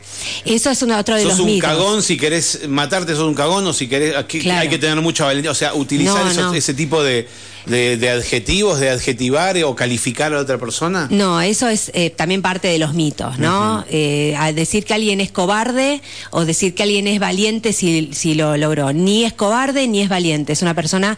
eso 0.46 0.72
es 0.72 0.82
otro 0.82 1.16
de 1.16 1.24
los 1.24 1.38
Sos 1.38 1.46
un 1.46 1.60
cagón, 1.60 2.02
si 2.02 2.18
querés 2.18 2.68
matarte 2.68 3.14
sos 3.14 3.28
un 3.28 3.36
cagón 3.36 3.66
o 3.68 3.74
si 3.74 3.88
querés... 3.88 4.16
Hay 4.16 4.70
que 4.70 4.80
tener 4.80 5.00
mucha 5.02 5.26
valentía, 5.26 5.52
o 5.52 5.56
sea, 5.56 5.74
utilizar 5.76 6.26
ese 6.56 6.74
tipo 6.74 7.04
de 7.04 7.28
de, 7.66 8.10
adjetivos, 8.10 8.80
de 8.80 8.90
adjetivar 8.90 9.58
o 9.64 9.76
calificar 9.76 10.34
a 10.34 10.40
otra 10.40 10.58
persona? 10.58 11.08
No, 11.10 11.42
eso 11.42 11.68
es 11.68 11.92
eh, 11.94 12.10
también 12.10 12.42
parte 12.42 12.68
de 12.68 12.80
los 12.80 12.94
mitos, 12.94 13.38
¿no? 13.38 13.86
Eh, 13.90 14.36
decir 14.56 14.86
que 14.86 14.94
alguien 14.94 15.22
es 15.22 15.32
cobarde 15.32 16.02
o 16.32 16.46
decir 16.46 16.74
que 16.76 16.84
alguien 16.84 17.08
es 17.08 17.20
valiente 17.20 17.74
si, 17.74 18.10
si 18.14 18.34
lo 18.34 18.58
logró. 18.58 18.94
Ni 18.94 19.26
es 19.26 19.34
cobarde 19.34 19.88
ni 19.88 20.02
es 20.02 20.10
valiente. 20.10 20.54
Es 20.54 20.62
una 20.62 20.74
persona 20.74 21.18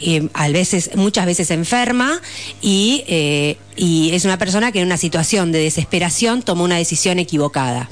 eh, 0.00 0.28
a 0.34 0.48
veces, 0.48 0.90
muchas 0.96 1.26
veces 1.26 1.50
enferma 1.50 2.20
y, 2.60 3.04
y 3.76 4.10
es 4.12 4.24
una 4.24 4.38
persona 4.38 4.72
que 4.72 4.80
en 4.80 4.86
una 4.86 4.96
situación 4.96 5.52
de 5.52 5.60
desesperación 5.60 6.42
tomó 6.42 6.64
una 6.64 6.76
decisión 6.76 7.18
equivocada. 7.18 7.88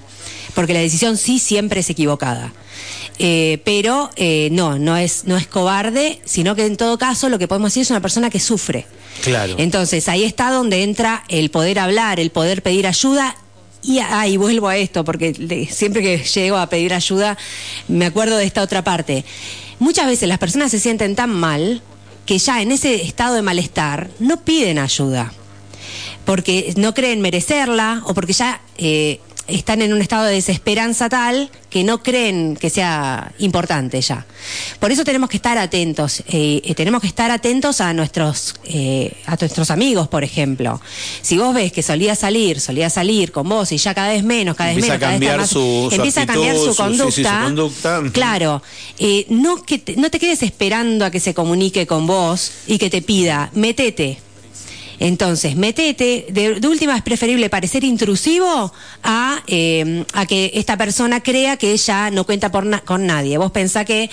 Porque 0.54 0.74
la 0.74 0.80
decisión 0.80 1.16
sí 1.16 1.38
siempre 1.38 1.80
es 1.80 1.90
equivocada. 1.90 2.52
Eh, 3.18 3.60
pero 3.64 4.10
eh, 4.16 4.48
no, 4.52 4.78
no 4.78 4.96
es, 4.96 5.24
no 5.26 5.36
es 5.36 5.46
cobarde, 5.46 6.20
sino 6.24 6.54
que 6.54 6.66
en 6.66 6.76
todo 6.76 6.98
caso 6.98 7.28
lo 7.28 7.38
que 7.38 7.46
podemos 7.48 7.70
decir 7.70 7.82
es 7.82 7.90
una 7.90 8.00
persona 8.00 8.30
que 8.30 8.40
sufre. 8.40 8.86
Claro. 9.22 9.54
Entonces 9.58 10.08
ahí 10.08 10.24
está 10.24 10.50
donde 10.50 10.82
entra 10.82 11.24
el 11.28 11.50
poder 11.50 11.78
hablar, 11.78 12.18
el 12.20 12.30
poder 12.30 12.62
pedir 12.62 12.86
ayuda. 12.86 13.36
Y 13.82 13.98
ahí 13.98 14.36
vuelvo 14.36 14.68
a 14.68 14.76
esto, 14.76 15.04
porque 15.04 15.32
le- 15.32 15.66
siempre 15.66 16.02
que 16.02 16.18
llego 16.18 16.56
a 16.56 16.68
pedir 16.68 16.94
ayuda 16.94 17.36
me 17.88 18.06
acuerdo 18.06 18.36
de 18.36 18.44
esta 18.44 18.62
otra 18.62 18.82
parte. 18.84 19.24
Muchas 19.78 20.06
veces 20.06 20.28
las 20.28 20.38
personas 20.38 20.70
se 20.70 20.78
sienten 20.78 21.16
tan 21.16 21.30
mal 21.30 21.82
que 22.26 22.38
ya 22.38 22.62
en 22.62 22.70
ese 22.72 23.02
estado 23.02 23.34
de 23.34 23.42
malestar 23.42 24.08
no 24.20 24.40
piden 24.44 24.78
ayuda 24.78 25.32
porque 26.24 26.72
no 26.76 26.94
creen 26.94 27.20
merecerla 27.20 28.02
o 28.06 28.14
porque 28.14 28.32
ya 28.32 28.60
eh, 28.78 29.18
están 29.48 29.82
en 29.82 29.92
un 29.92 30.00
estado 30.00 30.24
de 30.24 30.34
desesperanza 30.34 31.08
tal 31.08 31.50
que 31.68 31.84
no 31.84 32.02
creen 32.02 32.56
que 32.56 32.70
sea 32.70 33.32
importante 33.38 34.00
ya. 34.00 34.26
Por 34.78 34.92
eso 34.92 35.04
tenemos 35.04 35.28
que 35.30 35.36
estar 35.36 35.56
atentos, 35.58 36.20
eh, 36.28 36.60
eh, 36.64 36.74
tenemos 36.74 37.00
que 37.00 37.06
estar 37.06 37.30
atentos 37.30 37.80
a 37.80 37.92
nuestros, 37.94 38.54
eh, 38.64 39.12
a 39.26 39.36
nuestros 39.40 39.70
amigos, 39.70 40.08
por 40.08 40.22
ejemplo. 40.24 40.80
Si 41.22 41.38
vos 41.38 41.54
ves 41.54 41.72
que 41.72 41.82
solía 41.82 42.14
salir, 42.14 42.60
solía 42.60 42.90
salir 42.90 43.32
con 43.32 43.48
vos 43.48 43.72
y 43.72 43.78
ya 43.78 43.94
cada 43.94 44.08
vez 44.08 44.22
menos, 44.22 44.54
cada 44.56 44.70
vez 44.70 44.78
Empieza 44.78 44.94
menos, 44.94 44.96
a 44.96 45.00
cada 45.00 45.12
vez 45.12 45.20
cambiar 45.28 45.38
más- 45.40 45.50
su- 45.50 45.88
empieza 45.92 46.22
a 46.22 46.26
cambiar 46.26 46.56
su 46.56 46.64
su- 46.64 46.70
sí, 46.70 46.72
sí, 46.72 46.82
conducta. 46.82 47.38
su 47.38 47.44
conducta. 47.44 48.02
Claro, 48.12 48.62
eh, 48.98 49.26
no, 49.30 49.62
que 49.62 49.78
te- 49.78 49.96
no 49.96 50.10
te 50.10 50.18
quedes 50.18 50.42
esperando 50.42 51.04
a 51.04 51.10
que 51.10 51.20
se 51.20 51.34
comunique 51.34 51.86
con 51.86 52.06
vos 52.06 52.52
y 52.66 52.78
que 52.78 52.90
te 52.90 53.02
pida, 53.02 53.50
metete. 53.54 54.18
Entonces, 55.04 55.56
metete, 55.56 56.26
de, 56.30 56.60
de 56.60 56.68
última 56.68 56.96
es 56.96 57.02
preferible 57.02 57.50
parecer 57.50 57.82
intrusivo 57.82 58.72
a, 59.02 59.42
eh, 59.48 60.04
a 60.12 60.26
que 60.26 60.52
esta 60.54 60.76
persona 60.76 61.20
crea 61.24 61.56
que 61.56 61.72
ella 61.72 62.08
no 62.12 62.24
cuenta 62.24 62.52
por 62.52 62.64
na- 62.64 62.82
con 62.82 63.04
nadie. 63.04 63.36
Vos 63.36 63.50
pensá 63.50 63.84
que, 63.84 64.08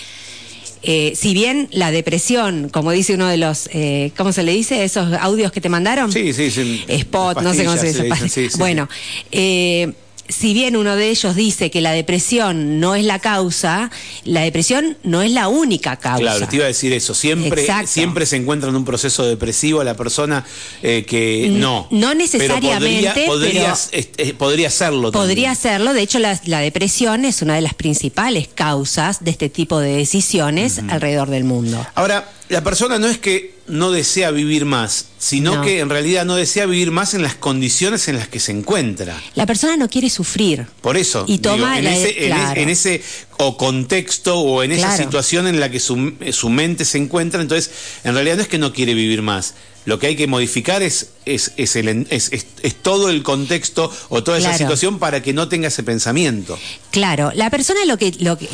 eh, 0.81 1.13
si 1.15 1.35
bien 1.35 1.67
la 1.71 1.91
depresión, 1.91 2.69
como 2.69 2.89
dice 2.91 3.13
uno 3.13 3.27
de 3.27 3.37
los, 3.37 3.69
eh, 3.71 4.11
¿cómo 4.17 4.31
se 4.33 4.41
le 4.41 4.51
dice? 4.53 4.83
Esos 4.83 5.13
audios 5.13 5.51
que 5.51 5.61
te 5.61 5.69
mandaron. 5.69 6.11
Sí, 6.11 6.33
sí, 6.33 6.49
sí. 6.49 6.83
Spot, 6.87 7.39
no 7.43 7.53
sé 7.53 7.65
cómo 7.65 7.77
se 7.77 7.93
dice. 7.93 8.09
sí, 8.27 8.49
sí. 8.49 8.57
bueno, 8.57 8.89
eh, 9.31 9.93
si 10.29 10.53
bien 10.53 10.75
uno 10.77 10.95
de 10.95 11.09
ellos 11.09 11.35
dice 11.35 11.69
que 11.71 11.81
la 11.81 11.91
depresión 11.91 12.79
no 12.79 12.95
es 12.95 13.03
la 13.03 13.19
causa, 13.19 13.91
la 14.23 14.41
depresión 14.41 14.97
no 15.03 15.21
es 15.21 15.31
la 15.31 15.47
única 15.47 15.97
causa. 15.97 16.21
Claro, 16.21 16.47
te 16.47 16.55
iba 16.55 16.65
a 16.65 16.67
decir 16.69 16.93
eso. 16.93 17.13
Siempre, 17.13 17.61
Exacto. 17.61 17.87
siempre 17.87 18.25
se 18.25 18.35
encuentra 18.37 18.69
en 18.69 18.75
un 18.75 18.85
proceso 18.85 19.25
depresivo 19.25 19.83
la 19.83 19.95
persona 19.97 20.45
eh, 20.83 21.03
que 21.07 21.49
no. 21.51 21.87
no 21.91 22.09
Pero 22.09 22.15
necesariamente, 22.15 23.25
podría, 23.25 23.25
podría, 23.27 23.61
pero- 23.61 23.73
es- 23.91 24.09
es- 24.17 24.33
podría 24.33 24.69
serlo 24.69 25.11
también. 25.11 25.27
Podría 25.29 25.55
serlo, 25.55 25.93
de 25.93 26.01
hecho 26.01 26.19
la, 26.19 26.39
la 26.45 26.59
depresión 26.59 27.25
es 27.25 27.41
una 27.41 27.55
de 27.55 27.61
las 27.61 27.73
principales 27.73 28.47
causas 28.47 29.23
de 29.23 29.31
este 29.31 29.49
tipo 29.49 29.79
de 29.79 29.95
decisiones 29.97 30.79
alrededor 30.89 31.29
del 31.29 31.43
mundo. 31.43 31.85
Ahora, 31.95 32.29
la 32.49 32.63
persona 32.63 32.97
no 32.99 33.07
es 33.07 33.17
que 33.19 33.53
no 33.67 33.91
desea 33.91 34.31
vivir 34.31 34.65
más, 34.65 35.05
sino 35.19 35.57
No. 35.57 35.61
que 35.61 35.79
en 35.79 35.89
realidad 35.89 36.25
no 36.25 36.35
desea 36.35 36.65
vivir 36.65 36.89
más 36.91 37.13
en 37.13 37.21
las 37.21 37.35
condiciones 37.35 38.07
en 38.07 38.17
las 38.17 38.27
que 38.27 38.39
se 38.39 38.51
encuentra. 38.51 39.21
La 39.35 39.45
persona 39.45 39.77
no 39.77 39.87
quiere 39.87 40.09
sufrir. 40.09 40.65
Por 40.81 40.97
eso, 40.97 41.25
Y 41.27 41.37
toma 41.37 41.77
en, 41.77 41.83
la- 41.85 41.95
ese, 41.95 42.23
en, 42.25 42.31
claro. 42.31 42.51
es- 42.53 42.57
en 42.63 42.69
ese 42.69 43.01
o 43.37 43.55
contexto 43.57 44.39
o 44.39 44.63
en 44.63 44.71
esa 44.71 44.97
situación 44.97 45.47
en 45.47 45.59
la 45.59 45.69
que 45.69 45.79
su, 45.79 46.13
su 46.31 46.49
mente 46.49 46.83
se 46.85 46.97
encuentra, 46.97 47.41
entonces 47.41 47.71
en 48.03 48.13
realidad 48.15 48.37
no 48.37 48.41
es 48.41 48.47
que 48.47 48.57
no 48.57 48.73
quiere 48.73 48.93
vivir 48.95 49.21
más. 49.21 49.53
Lo 49.85 49.97
que 49.97 50.07
hay 50.07 50.15
que 50.15 50.27
modificar 50.27 50.81
es, 50.83 51.11
es, 51.35 51.51
es, 51.57 51.75
el 51.75 51.87
en- 51.89 52.07
es- 52.09 52.29
es- 52.31 52.45
es 52.63 52.75
todo 52.75 53.09
el 53.09 53.23
contexto 53.23 53.91
o 54.09 54.23
toda 54.23 54.37
esa 54.37 54.49
situación 54.57 54.99
para 54.99 55.21
que 55.21 55.33
no 55.33 55.47
tenga 55.47 55.67
ese 55.69 55.83
pensamiento. 55.83 56.57
Claro, 56.91 57.31
la 57.35 57.49
persona 57.49 57.85
lo 57.85 57.97
que, 57.97 58.11
lo 58.19 58.37
que- 58.37 58.47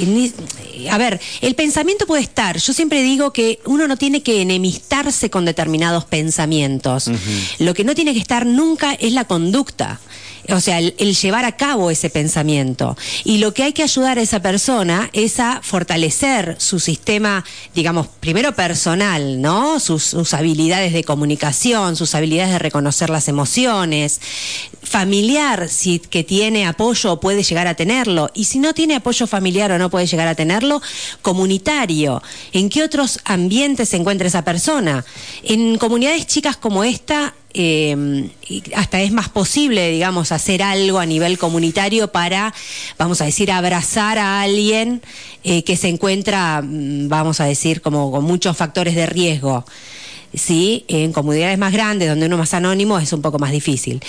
a 0.91 0.98
ver, 0.98 1.20
el 1.41 1.55
pensamiento 1.55 2.05
puede 2.05 2.22
estar. 2.24 2.58
Yo 2.58 2.74
siempre 2.74 3.01
digo 3.01 3.32
que 3.34 3.60
uno 3.65 3.88
no 3.88 3.98
tiene 3.98 4.22
que 4.24 4.41
enemistarse 4.41 5.29
con 5.29 5.46
determinados 5.46 6.05
pensamientos. 6.05 7.10
Lo 7.60 7.74
que 7.74 7.84
no 7.84 7.96
tiene 7.96 8.13
que 8.13 8.20
estar 8.20 8.46
nunca 8.46 8.94
es 8.94 9.13
la 9.13 9.25
conducta. 9.25 10.00
O 10.50 10.60
sea, 10.60 10.77
el, 10.77 10.94
el 11.00 11.15
llevar 11.15 11.44
a 11.44 11.58
cabo 11.58 11.89
ese 11.89 12.12
pensamiento. 12.12 12.96
Y 13.24 13.39
lo 13.39 13.51
que 13.55 13.63
hay 13.63 13.74
que 13.74 13.82
ayudar 13.82 14.20
a 14.20 14.22
esa 14.22 14.44
persona 14.44 15.10
es 15.12 15.39
a 15.39 15.62
fortalecer 15.63 16.55
su 16.60 16.79
sistema, 16.79 17.44
digamos, 17.74 18.05
primero 18.20 18.53
personal, 18.53 19.41
¿no? 19.41 19.79
Sus, 19.79 20.03
sus 20.03 20.36
habilidades 20.36 20.94
de 20.94 21.03
comunicación, 21.03 21.96
sus 21.96 22.13
habilidades 22.13 22.51
de 22.53 22.60
reconocer 22.65 23.10
las 23.10 23.27
emociones, 23.27 24.19
familiar, 24.81 25.69
si 25.69 26.00
que 26.00 26.24
tiene 26.24 26.65
apoyo 26.65 27.13
o 27.13 27.19
puede 27.19 27.43
llegar 27.43 27.67
a 27.67 27.75
tenerlo, 27.75 28.31
y 28.34 28.45
si 28.45 28.60
no 28.60 28.74
tiene 28.74 28.95
apoyo 28.95 29.27
familiar 29.27 29.72
o 29.72 29.77
no 29.77 29.89
puede 29.89 30.07
llegar 30.07 30.27
a 30.27 30.36
tenerlo, 30.36 30.81
comunitario. 31.22 32.22
¿En 32.53 32.69
qué 32.69 32.84
otros 32.84 33.19
ambientes 33.25 33.89
se 33.89 33.98
encuentra 33.98 34.27
esa 34.27 34.43
persona? 34.43 35.05
En 35.43 35.77
comunidades 35.77 36.27
chicas 36.27 36.57
como 36.57 36.84
esta, 36.84 37.34
eh, 37.53 38.29
hasta 38.75 39.01
es 39.01 39.12
más 39.12 39.29
posible, 39.29 39.89
digamos, 39.89 40.31
hacer 40.31 40.62
algo 40.62 41.00
a 41.00 41.05
nivel 41.05 41.38
comunitario 41.38 42.12
para, 42.12 42.53
vamos 42.98 43.22
a 43.22 43.25
decir, 43.25 43.51
abrazar 43.51 44.17
a 44.17 44.41
alguien 44.41 45.01
eh, 45.43 45.63
que 45.63 45.77
se 45.77 45.88
encuentra, 45.88 46.62
mm, 46.62 47.07
vamos 47.07 47.39
a 47.39 47.45
decir, 47.45 47.81
como 47.81 48.12
con 48.12 48.24
muchos 48.25 48.57
factores 48.57 48.95
de 48.95 49.05
riesgo. 49.05 49.65
Sí, 50.36 50.86
en 50.88 51.13
comunidades 51.13 51.58
más 51.58 51.72
grandes, 51.72 52.10
donde 52.10 52.25
uno 52.25 52.36
es 52.36 52.39
más 52.39 52.54
anónimo, 52.54 53.00
es 53.00 53.13
un 53.13 53.22
poco 53.22 53.39
más 53.39 53.51
difícil. 53.51 54.01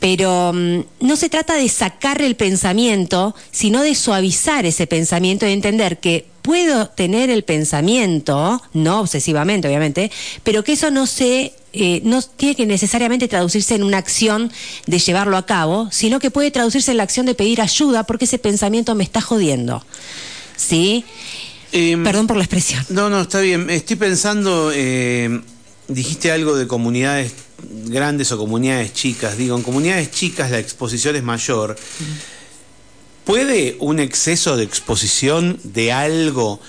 Pero 0.00 0.52
mm, 0.52 0.80
no 1.00 1.16
se 1.16 1.28
trata 1.28 1.54
de 1.54 1.68
sacar 1.68 2.20
el 2.22 2.36
pensamiento, 2.36 3.34
sino 3.50 3.82
de 3.82 3.94
suavizar 3.94 4.66
ese 4.66 4.86
pensamiento 4.86 5.46
y 5.46 5.52
entender 5.52 5.98
que 5.98 6.26
puedo 6.42 6.88
tener 6.88 7.30
el 7.30 7.44
pensamiento, 7.44 8.60
no 8.72 9.00
obsesivamente, 9.00 9.68
obviamente, 9.68 10.10
pero 10.42 10.64
que 10.64 10.72
eso 10.72 10.90
no 10.90 11.06
se 11.06 11.54
eh, 11.74 12.02
no 12.04 12.20
tiene 12.20 12.54
que 12.54 12.66
necesariamente 12.66 13.28
traducirse 13.28 13.74
en 13.74 13.82
una 13.82 13.96
acción 13.96 14.52
de 14.86 14.98
llevarlo 14.98 15.38
a 15.38 15.46
cabo, 15.46 15.88
sino 15.90 16.18
que 16.18 16.30
puede 16.30 16.50
traducirse 16.50 16.90
en 16.90 16.98
la 16.98 17.04
acción 17.04 17.24
de 17.24 17.34
pedir 17.34 17.62
ayuda 17.62 18.04
porque 18.04 18.26
ese 18.26 18.38
pensamiento 18.38 18.94
me 18.94 19.04
está 19.04 19.22
jodiendo. 19.22 19.82
¿Sí? 20.54 21.04
Em, 21.72 22.04
Perdón 22.04 22.26
por 22.26 22.36
la 22.36 22.44
expresión. 22.44 22.84
No, 22.90 23.08
no, 23.08 23.22
está 23.22 23.40
bien. 23.40 23.70
Estoy 23.70 23.96
pensando, 23.96 24.70
eh, 24.74 25.40
dijiste 25.88 26.32
algo 26.32 26.56
de 26.56 26.66
comunidades 26.66 27.32
grandes 27.86 28.32
o 28.32 28.38
comunidades 28.38 28.92
chicas. 28.92 29.36
Digo, 29.36 29.56
en 29.56 29.62
comunidades 29.62 30.10
chicas 30.10 30.50
la 30.50 30.58
exposición 30.58 31.16
es 31.16 31.22
mayor. 31.22 31.76
¿Puede 33.24 33.76
un 33.78 34.00
exceso 34.00 34.56
de 34.56 34.64
exposición 34.64 35.58
de 35.62 35.92
algo... 35.92 36.60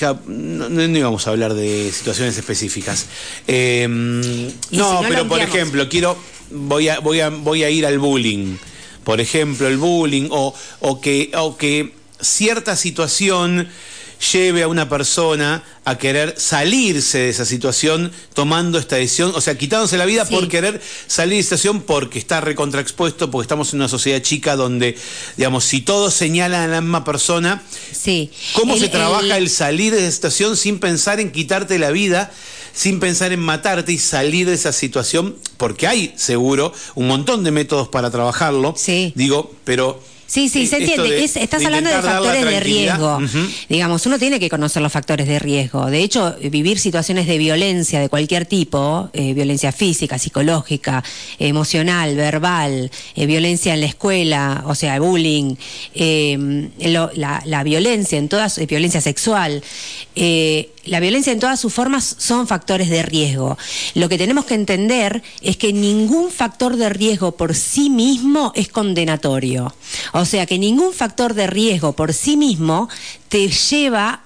No, 0.00 0.14
no- 0.26 0.68
no 0.68 0.98
íbamos 0.98 1.26
a 1.26 1.30
hablar 1.30 1.54
de 1.54 1.90
situaciones 1.92 2.36
específicas. 2.38 3.06
Eh, 3.48 3.82
Y 4.70 4.76
no, 4.76 4.98
si 4.98 5.02
no, 5.02 5.08
pero 5.08 5.26
por 5.26 5.40
ejemplo, 5.40 5.88
quiero 5.88 6.16
voy 6.50 6.88
a, 6.88 7.00
voy 7.00 7.20
a, 7.20 7.30
voy 7.30 7.64
a 7.64 7.70
ir 7.70 7.84
al 7.84 7.98
bullying. 7.98 8.56
Por 9.02 9.20
ejemplo, 9.20 9.66
el 9.66 9.76
bullying 9.78 10.28
o, 10.30 10.54
o 10.80 11.00
que, 11.00 11.32
o 11.34 11.56
que 11.56 11.94
cierta 12.20 12.76
situación 12.76 13.68
lleve 14.32 14.62
a 14.62 14.68
una 14.68 14.88
persona 14.88 15.62
a 15.84 15.96
querer 15.96 16.34
salirse 16.36 17.18
de 17.18 17.28
esa 17.30 17.44
situación 17.44 18.12
tomando 18.34 18.78
esta 18.78 18.96
decisión, 18.96 19.32
o 19.34 19.40
sea, 19.40 19.56
quitándose 19.56 19.96
la 19.96 20.04
vida 20.04 20.24
Sí. 20.26 20.34
por 20.34 20.48
querer 20.48 20.80
salir 21.06 21.34
de 21.34 21.38
esa 21.40 21.56
situación 21.56 21.82
porque 21.82 22.18
está 22.18 22.40
recontraexpuesto, 22.40 23.30
porque 23.30 23.44
estamos 23.44 23.72
en 23.72 23.80
una 23.80 23.88
sociedad 23.88 24.20
chica 24.20 24.56
donde, 24.56 24.96
digamos, 25.36 25.64
si 25.64 25.80
todos 25.80 26.14
señalan 26.14 26.62
a 26.62 26.66
la 26.74 26.80
misma 26.80 27.04
persona, 27.04 27.62
Sí. 27.92 28.30
¿Cómo 28.54 28.74
El- 28.74 28.80
se 28.80 28.88
trabaja 28.88 29.36
el- 29.36 29.44
el 29.44 29.50
salir 29.50 29.92
de 29.94 30.00
esa 30.02 30.12
situación 30.12 30.56
sin 30.56 30.78
pensar 30.78 31.20
en 31.20 31.30
quitarte 31.32 31.78
la 31.78 31.90
vida, 31.90 32.30
sin 32.74 33.00
pensar 33.00 33.32
en 33.32 33.40
matarte 33.40 33.92
y 33.92 33.98
salir 33.98 34.46
de 34.46 34.54
esa 34.54 34.72
situación? 34.72 35.36
Porque 35.56 35.86
hay, 35.86 36.12
seguro, 36.16 36.72
un 36.94 37.08
montón 37.08 37.44
de 37.44 37.50
métodos 37.50 37.88
para 37.88 38.10
trabajarlo. 38.10 38.74
Sí. 38.76 39.12
Digo, 39.16 39.54
pero. 39.64 40.02
Sí, 40.30 40.50
sí, 40.50 40.66
se 40.66 40.76
esto 40.76 40.90
entiende. 40.92 41.16
de- 41.16 41.24
Es- 41.24 41.36
estás 41.36 41.60
de 41.60 41.66
hablando 41.66 41.88
de 41.88 41.96
factores 42.02 42.44
de 42.44 42.60
riesgo. 42.60 43.18
Digamos, 43.70 44.04
uno 44.04 44.18
tiene 44.18 44.38
que 44.38 44.50
conocer 44.50 44.82
los 44.82 44.92
factores 44.92 45.26
de 45.26 45.38
riesgo. 45.38 45.86
De 45.86 46.00
hecho, 46.02 46.36
vivir 46.50 46.78
situaciones 46.78 47.26
de 47.26 47.38
violencia 47.38 47.98
de 47.98 48.10
cualquier 48.10 48.44
tipo, 48.44 49.08
eh, 49.14 49.32
violencia 49.32 49.72
física, 49.72 50.18
psicológica, 50.18 51.02
emocional, 51.38 52.14
verbal, 52.14 52.90
eh, 53.16 53.24
violencia 53.26 53.72
en 53.72 53.80
la 53.80 53.86
escuela, 53.86 54.64
o 54.66 54.74
sea, 54.74 55.00
bullying, 55.00 55.54
eh, 55.94 56.68
lo- 56.80 57.10
la, 57.14 57.42
la 57.46 57.62
violencia 57.64 58.18
en 58.18 58.28
todas, 58.28 58.58
eh, 58.58 58.66
violencia 58.66 59.00
sexual, 59.00 59.62
eh, 60.14 60.68
la 60.88 61.00
violencia 61.00 61.32
en 61.32 61.40
todas 61.40 61.60
sus 61.60 61.72
formas 61.72 62.16
son 62.18 62.46
factores 62.46 62.88
de 62.88 63.02
riesgo. 63.02 63.56
Lo 63.94 64.08
que 64.08 64.18
tenemos 64.18 64.44
que 64.44 64.54
entender 64.54 65.22
es 65.40 65.56
que 65.56 65.72
ningún 65.72 66.30
factor 66.30 66.76
de 66.76 66.88
riesgo 66.88 67.32
por 67.32 67.54
sí 67.54 67.90
mismo 67.90 68.52
es 68.54 68.68
condenatorio. 68.68 69.74
O 70.12 70.24
sea 70.24 70.46
que 70.46 70.58
ningún 70.58 70.92
factor 70.92 71.34
de 71.34 71.46
riesgo 71.46 71.92
por 71.92 72.12
sí 72.12 72.36
mismo 72.36 72.88
te 73.28 73.48
lleva 73.48 74.22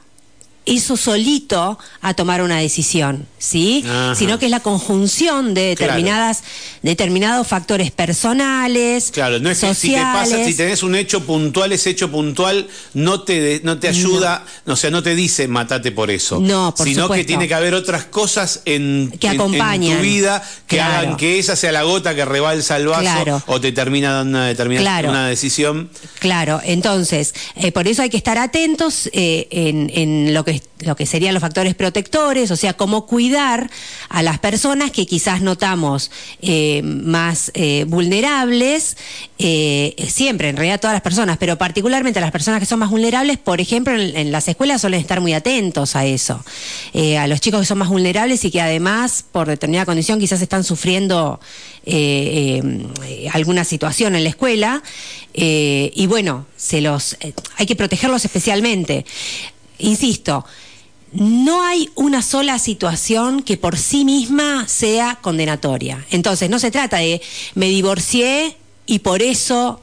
eso 0.67 0.97
solito 0.97 1.79
a 2.01 2.15
tomar 2.15 2.43
una 2.43 2.59
decisión, 2.59 3.27
¿sí? 3.39 3.85
Ajá. 3.87 4.15
Sino 4.15 4.39
que 4.39 4.45
es 4.47 4.51
la 4.51 4.61
conjunción 4.61 5.55
de 5.55 5.75
Claro. 5.77 5.93
determinadas, 5.95 6.43
determinados 6.83 7.47
factores 7.47 7.91
personales, 7.91 9.11
Claro, 9.13 9.39
no 9.41 9.51
es 9.51 9.59
que 9.61 9.75
si 9.75 9.91
te 9.91 9.97
pasa, 10.01 10.25
sociales. 10.25 10.47
si 10.49 10.55
tenés 10.57 10.83
un 10.83 10.95
hecho 10.95 11.25
puntual, 11.25 11.73
ese 11.73 11.91
hecho 11.91 12.11
puntual 12.11 12.69
no 12.95 13.23
te, 13.23 13.61
no 13.65 13.79
te 13.79 13.89
ayuda, 13.89 14.45
o 14.67 14.77
sea, 14.77 14.91
no 14.91 15.03
te 15.03 15.15
dice 15.15 15.49
matate 15.49 15.93
por 15.93 16.11
eso. 16.11 16.41
No, 16.41 16.75
por 16.75 16.87
Sino 16.87 17.09
que 17.09 17.25
tiene 17.25 17.49
que 17.49 17.55
haber 17.55 17.75
otras 17.75 18.05
cosas 18.05 18.61
en, 18.65 19.13
Que 19.21 19.29
en- 19.29 19.33
en 19.35 19.41
acompañan. 19.41 19.97
tu 19.97 20.03
vida 20.03 20.43
que 20.67 20.77
Claro. 20.77 20.99
hagan 20.99 21.17
que 21.17 21.39
esa 21.39 21.57
sea 21.57 21.73
la 21.73 21.83
gota 21.83 22.15
que 22.15 22.25
rebalsa 22.25 22.77
el 22.77 22.87
vaso 22.87 23.03
Claro. 23.03 23.43
o 23.47 23.61
te 23.61 23.73
termina 23.73 24.13
dando 24.13 24.39
una 24.39 24.47
determinada 24.47 25.09
una 25.09 25.27
decisión. 25.29 25.91
Claro, 26.21 26.61
entonces, 26.65 27.35
eh, 27.57 27.73
por 27.73 27.89
eso 27.89 28.03
hay 28.03 28.11
que 28.11 28.17
estar 28.17 28.39
atentos 28.39 29.09
eh, 29.13 29.49
en, 29.51 29.91
en 29.95 30.35
lo, 30.35 30.45
que, 30.45 30.52
lo 30.81 30.97
que 30.97 31.07
serían 31.07 31.35
los 31.35 31.41
factores 31.41 31.75
protectores, 31.75 32.51
o 32.51 32.57
sea, 32.57 32.75
cómo 32.75 33.07
cuidar 33.07 33.71
a 34.09 34.23
las 34.23 34.39
personas 34.39 34.91
que 34.91 35.07
quizás 35.07 35.41
notamos 35.41 36.11
eh, 36.41 36.83
más 36.83 37.51
eh, 37.55 37.85
vulnerables, 37.87 38.97
eh, 39.39 39.95
siempre, 40.09 40.49
en 40.49 40.57
realidad 40.57 40.81
todas 40.81 40.95
las 40.95 41.03
personas, 41.03 41.37
pero 41.39 41.57
particularmente 41.57 42.19
a 42.19 42.23
las 42.23 42.33
personas 42.33 42.61
que 42.61 42.67
son 42.67 42.79
más 42.79 42.91
vulnerables, 42.91 43.39
por 43.39 43.61
ejemplo, 43.61 43.95
en, 43.95 44.17
en 44.17 44.33
las 44.33 44.49
escuelas 44.49 44.81
suelen 44.81 45.01
estar 45.01 45.21
muy 45.21 45.35
atentos 45.35 45.97
a 45.97 46.05
eso, 46.05 46.45
a 47.19 47.27
los 47.27 47.41
chicos 47.41 47.61
que 47.61 47.67
son 47.67 47.79
más 47.79 47.89
vulnerables 47.89 48.45
y 48.45 48.51
que 48.51 48.61
además, 48.61 49.25
por 49.31 49.49
determinada 49.49 49.87
condición, 49.87 50.19
quizás 50.19 50.43
están 50.43 50.65
sufriendo 50.65 51.41
alguna 53.33 53.65
situación 53.65 54.15
en 54.15 54.25
la 54.25 54.31
escuela, 54.31 54.83
y 55.35 56.07
bueno, 56.07 56.47
se 56.57 56.81
los 56.81 57.17
hay 57.57 57.67
que 57.67 57.77
protegerlos 57.77 58.25
especialmente. 58.25 59.05
Insisto, 59.83 60.45
no 61.13 61.63
hay 61.63 61.91
una 61.95 62.23
sola 62.23 62.59
situación 62.59 63.43
que 63.43 63.57
por 63.57 63.77
sí 63.77 64.05
misma 64.05 64.67
sea 64.67 65.19
condenatoria. 65.21 66.07
Entonces, 66.11 66.49
no 66.49 66.59
se 66.59 66.71
trata 66.71 66.99
de 66.99 67.21
me 67.55 67.69
divorcié 67.69 68.57
y 68.87 69.01
por 69.01 69.23
eso, 69.23 69.81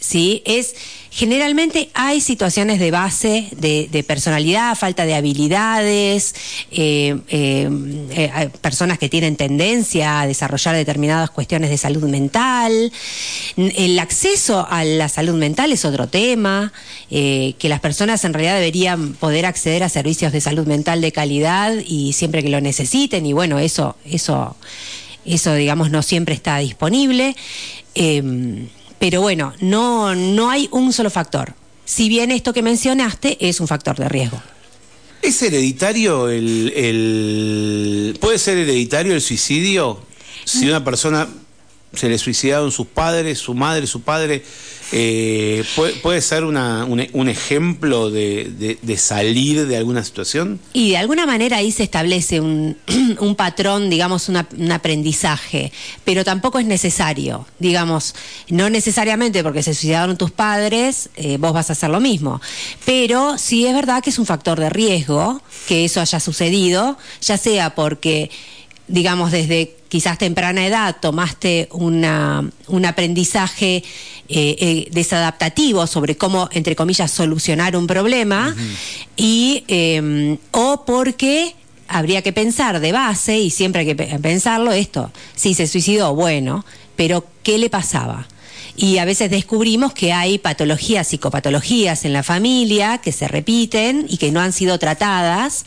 ¿sí? 0.00 0.42
Es 0.44 0.74
generalmente 1.10 1.90
hay 1.94 2.20
situaciones 2.20 2.78
de 2.78 2.90
base 2.90 3.48
de, 3.56 4.04
personalidad, 4.06 4.76
falta 4.76 5.04
de 5.04 5.14
habilidades, 5.14 6.34
eh, 6.70 7.16
eh, 7.28 7.68
eh, 8.10 8.50
personas 8.60 8.98
que 8.98 9.08
tienen 9.08 9.36
tendencia 9.36 10.20
a 10.20 10.26
desarrollar 10.26 10.76
determinadas 10.76 11.30
cuestiones 11.30 11.70
de 11.70 11.78
salud 11.78 12.04
mental. 12.04 12.92
El 13.56 13.98
acceso 13.98 14.66
a 14.70 14.84
la 14.84 15.08
salud 15.08 15.34
mental 15.34 15.72
es 15.72 15.84
otro 15.84 16.06
tema, 16.08 16.72
que 17.08 17.56
las 17.62 17.80
personas 17.80 18.24
en 18.24 18.34
realidad 18.34 18.54
deberían 18.54 19.14
poder 19.14 19.46
acceder 19.46 19.82
a 19.82 19.88
servicios 19.88 20.32
de 20.32 20.40
salud 20.40 20.66
mental 20.66 21.00
de 21.00 21.10
calidad 21.10 21.74
y 21.84 22.12
siempre 22.12 22.42
que 22.42 22.48
lo 22.48 22.60
necesiten, 22.60 23.26
y 23.26 23.32
bueno, 23.32 23.58
eso, 23.58 23.96
eso, 24.04 24.56
eso 25.24 25.54
digamos, 25.54 25.90
no 25.90 26.02
siempre 26.02 26.34
está 26.34 26.58
disponible. 26.58 27.34
Pero 28.98 29.20
bueno, 29.20 29.52
no, 29.60 30.14
no 30.14 30.50
hay 30.50 30.68
un 30.72 30.92
solo 30.92 31.10
factor. 31.10 31.54
Si 31.84 32.08
bien 32.08 32.30
esto 32.30 32.52
que 32.52 32.62
mencionaste 32.62 33.36
es 33.48 33.60
un 33.60 33.68
factor 33.68 33.96
de 33.96 34.08
riesgo. 34.08 34.40
¿Es 35.22 35.40
hereditario 35.42 36.28
el, 36.28 36.72
el- 36.76 38.18
¿Puede 38.20 38.38
ser 38.38 38.58
hereditario 38.58 39.14
el 39.14 39.20
suicidio? 39.20 40.00
Si 40.44 40.66
una 40.68 40.84
persona 40.84 41.28
se 41.92 42.08
le 42.08 42.18
suicidaron 42.18 42.70
sus 42.70 42.86
padres, 42.86 43.38
su 43.38 43.54
madre, 43.54 43.86
su 43.86 44.02
padre, 44.02 44.42
eh, 44.92 45.64
¿puede, 46.02 46.20
ser 46.20 46.44
una- 46.44 46.84
un, 46.84 47.28
ejemplo 47.28 48.10
de, 48.10 48.78
salir 48.96 49.66
de 49.66 49.76
alguna 49.76 50.04
situación? 50.04 50.60
Y 50.72 50.90
de 50.90 50.96
alguna 50.98 51.26
manera 51.26 51.58
ahí 51.58 51.72
se 51.72 51.82
establece 51.82 52.40
un, 52.40 52.76
patrón, 53.36 53.90
digamos, 53.90 54.28
un 54.28 54.72
aprendizaje, 54.72 55.72
pero 56.04 56.24
tampoco 56.24 56.58
es 56.58 56.66
necesario, 56.66 57.46
digamos, 57.58 58.14
no 58.48 58.68
necesariamente 58.70 59.42
porque 59.42 59.62
se 59.62 59.74
suicidaron 59.74 60.16
tus 60.16 60.30
padres, 60.30 61.10
eh, 61.16 61.38
vos 61.38 61.52
vas 61.52 61.70
a 61.70 61.72
hacer 61.72 61.90
lo 61.90 62.00
mismo, 62.00 62.40
pero 62.84 63.38
sí 63.38 63.66
es 63.66 63.74
verdad 63.74 64.02
que 64.02 64.10
es 64.10 64.18
un 64.18 64.26
factor 64.26 64.60
de 64.60 64.70
riesgo 64.70 65.40
que 65.66 65.84
eso 65.84 66.00
haya 66.00 66.20
sucedido, 66.20 66.98
ya 67.20 67.38
sea 67.38 67.74
porque 67.74 68.30
digamos, 68.88 69.30
desde 69.32 69.76
quizás 69.88 70.18
temprana 70.18 70.66
edad 70.66 70.96
tomaste 71.00 71.68
una, 71.72 72.48
un 72.66 72.84
aprendizaje 72.84 73.76
eh, 73.76 73.82
eh, 74.28 74.88
desadaptativo 74.90 75.86
sobre 75.86 76.16
cómo, 76.16 76.48
entre 76.52 76.76
comillas, 76.76 77.10
solucionar 77.10 77.76
un 77.76 77.86
problema, 77.86 78.54
y, 79.16 79.64
eh, 79.68 80.36
o 80.50 80.84
porque 80.86 81.54
habría 81.88 82.20
que 82.22 82.32
pensar 82.34 82.80
de 82.80 82.92
base, 82.92 83.38
y 83.38 83.50
siempre 83.50 83.80
hay 83.80 83.86
que 83.86 83.96
pe- 83.96 84.18
pensarlo, 84.18 84.72
esto, 84.72 85.10
si 85.34 85.54
se 85.54 85.66
suicidó, 85.66 86.14
bueno, 86.14 86.64
pero 86.96 87.24
¿qué 87.42 87.56
le 87.58 87.70
pasaba? 87.70 88.26
Y 88.80 88.98
a 88.98 89.04
veces 89.04 89.28
descubrimos 89.28 89.92
que 89.92 90.12
hay 90.12 90.38
patologías, 90.38 91.08
psicopatologías 91.08 92.04
en 92.04 92.12
la 92.12 92.22
familia 92.22 92.98
que 92.98 93.10
se 93.10 93.26
repiten 93.26 94.06
y 94.08 94.18
que 94.18 94.30
no 94.30 94.38
han 94.40 94.52
sido 94.52 94.78
tratadas 94.78 95.64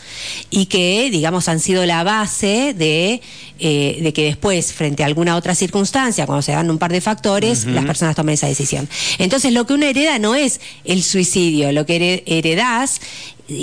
y 0.49 0.67
que, 0.67 1.09
digamos, 1.11 1.49
han 1.49 1.59
sido 1.59 1.85
la 1.85 2.05
base 2.05 2.73
de, 2.73 3.19
eh, 3.59 3.99
de 4.01 4.13
que 4.13 4.23
después, 4.23 4.71
frente 4.71 5.03
a 5.03 5.07
alguna 5.07 5.35
otra 5.35 5.55
circunstancia, 5.55 6.25
cuando 6.25 6.41
se 6.41 6.53
dan 6.53 6.69
un 6.71 6.77
par 6.77 6.93
de 6.93 7.01
factores, 7.01 7.65
las 7.65 7.83
personas 7.83 8.15
tomen 8.15 8.35
esa 8.35 8.47
decisión. 8.47 8.87
Entonces, 9.19 9.51
lo 9.51 9.67
que 9.67 9.73
uno 9.73 9.85
hereda 9.85 10.17
no 10.17 10.33
es 10.33 10.61
el 10.85 11.03
suicidio, 11.03 11.73
lo 11.73 11.85
que 11.85 11.97
here- 11.97 12.23
heredás 12.25 13.01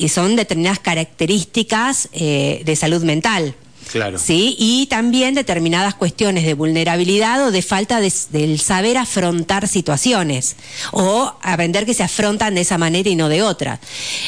son 0.08 0.36
determinadas 0.36 0.78
características 0.80 2.10
eh, 2.12 2.60
de 2.66 2.76
salud 2.76 3.02
mental. 3.02 3.54
Claro. 3.90 4.18
Sí, 4.18 4.54
y 4.58 4.86
también 4.86 5.34
determinadas 5.34 5.94
cuestiones 5.94 6.44
de 6.44 6.54
vulnerabilidad 6.54 7.46
o 7.46 7.50
de 7.50 7.62
falta 7.62 8.00
de- 8.00 8.12
del 8.30 8.58
saber 8.60 8.96
afrontar 8.98 9.66
situaciones 9.68 10.56
o 10.92 11.32
aprender 11.42 11.86
que 11.86 11.94
se 11.94 12.02
afrontan 12.02 12.54
de 12.54 12.60
esa 12.62 12.78
manera 12.78 13.08
y 13.08 13.16
no 13.16 13.28
de 13.28 13.42
otra. 13.42 13.80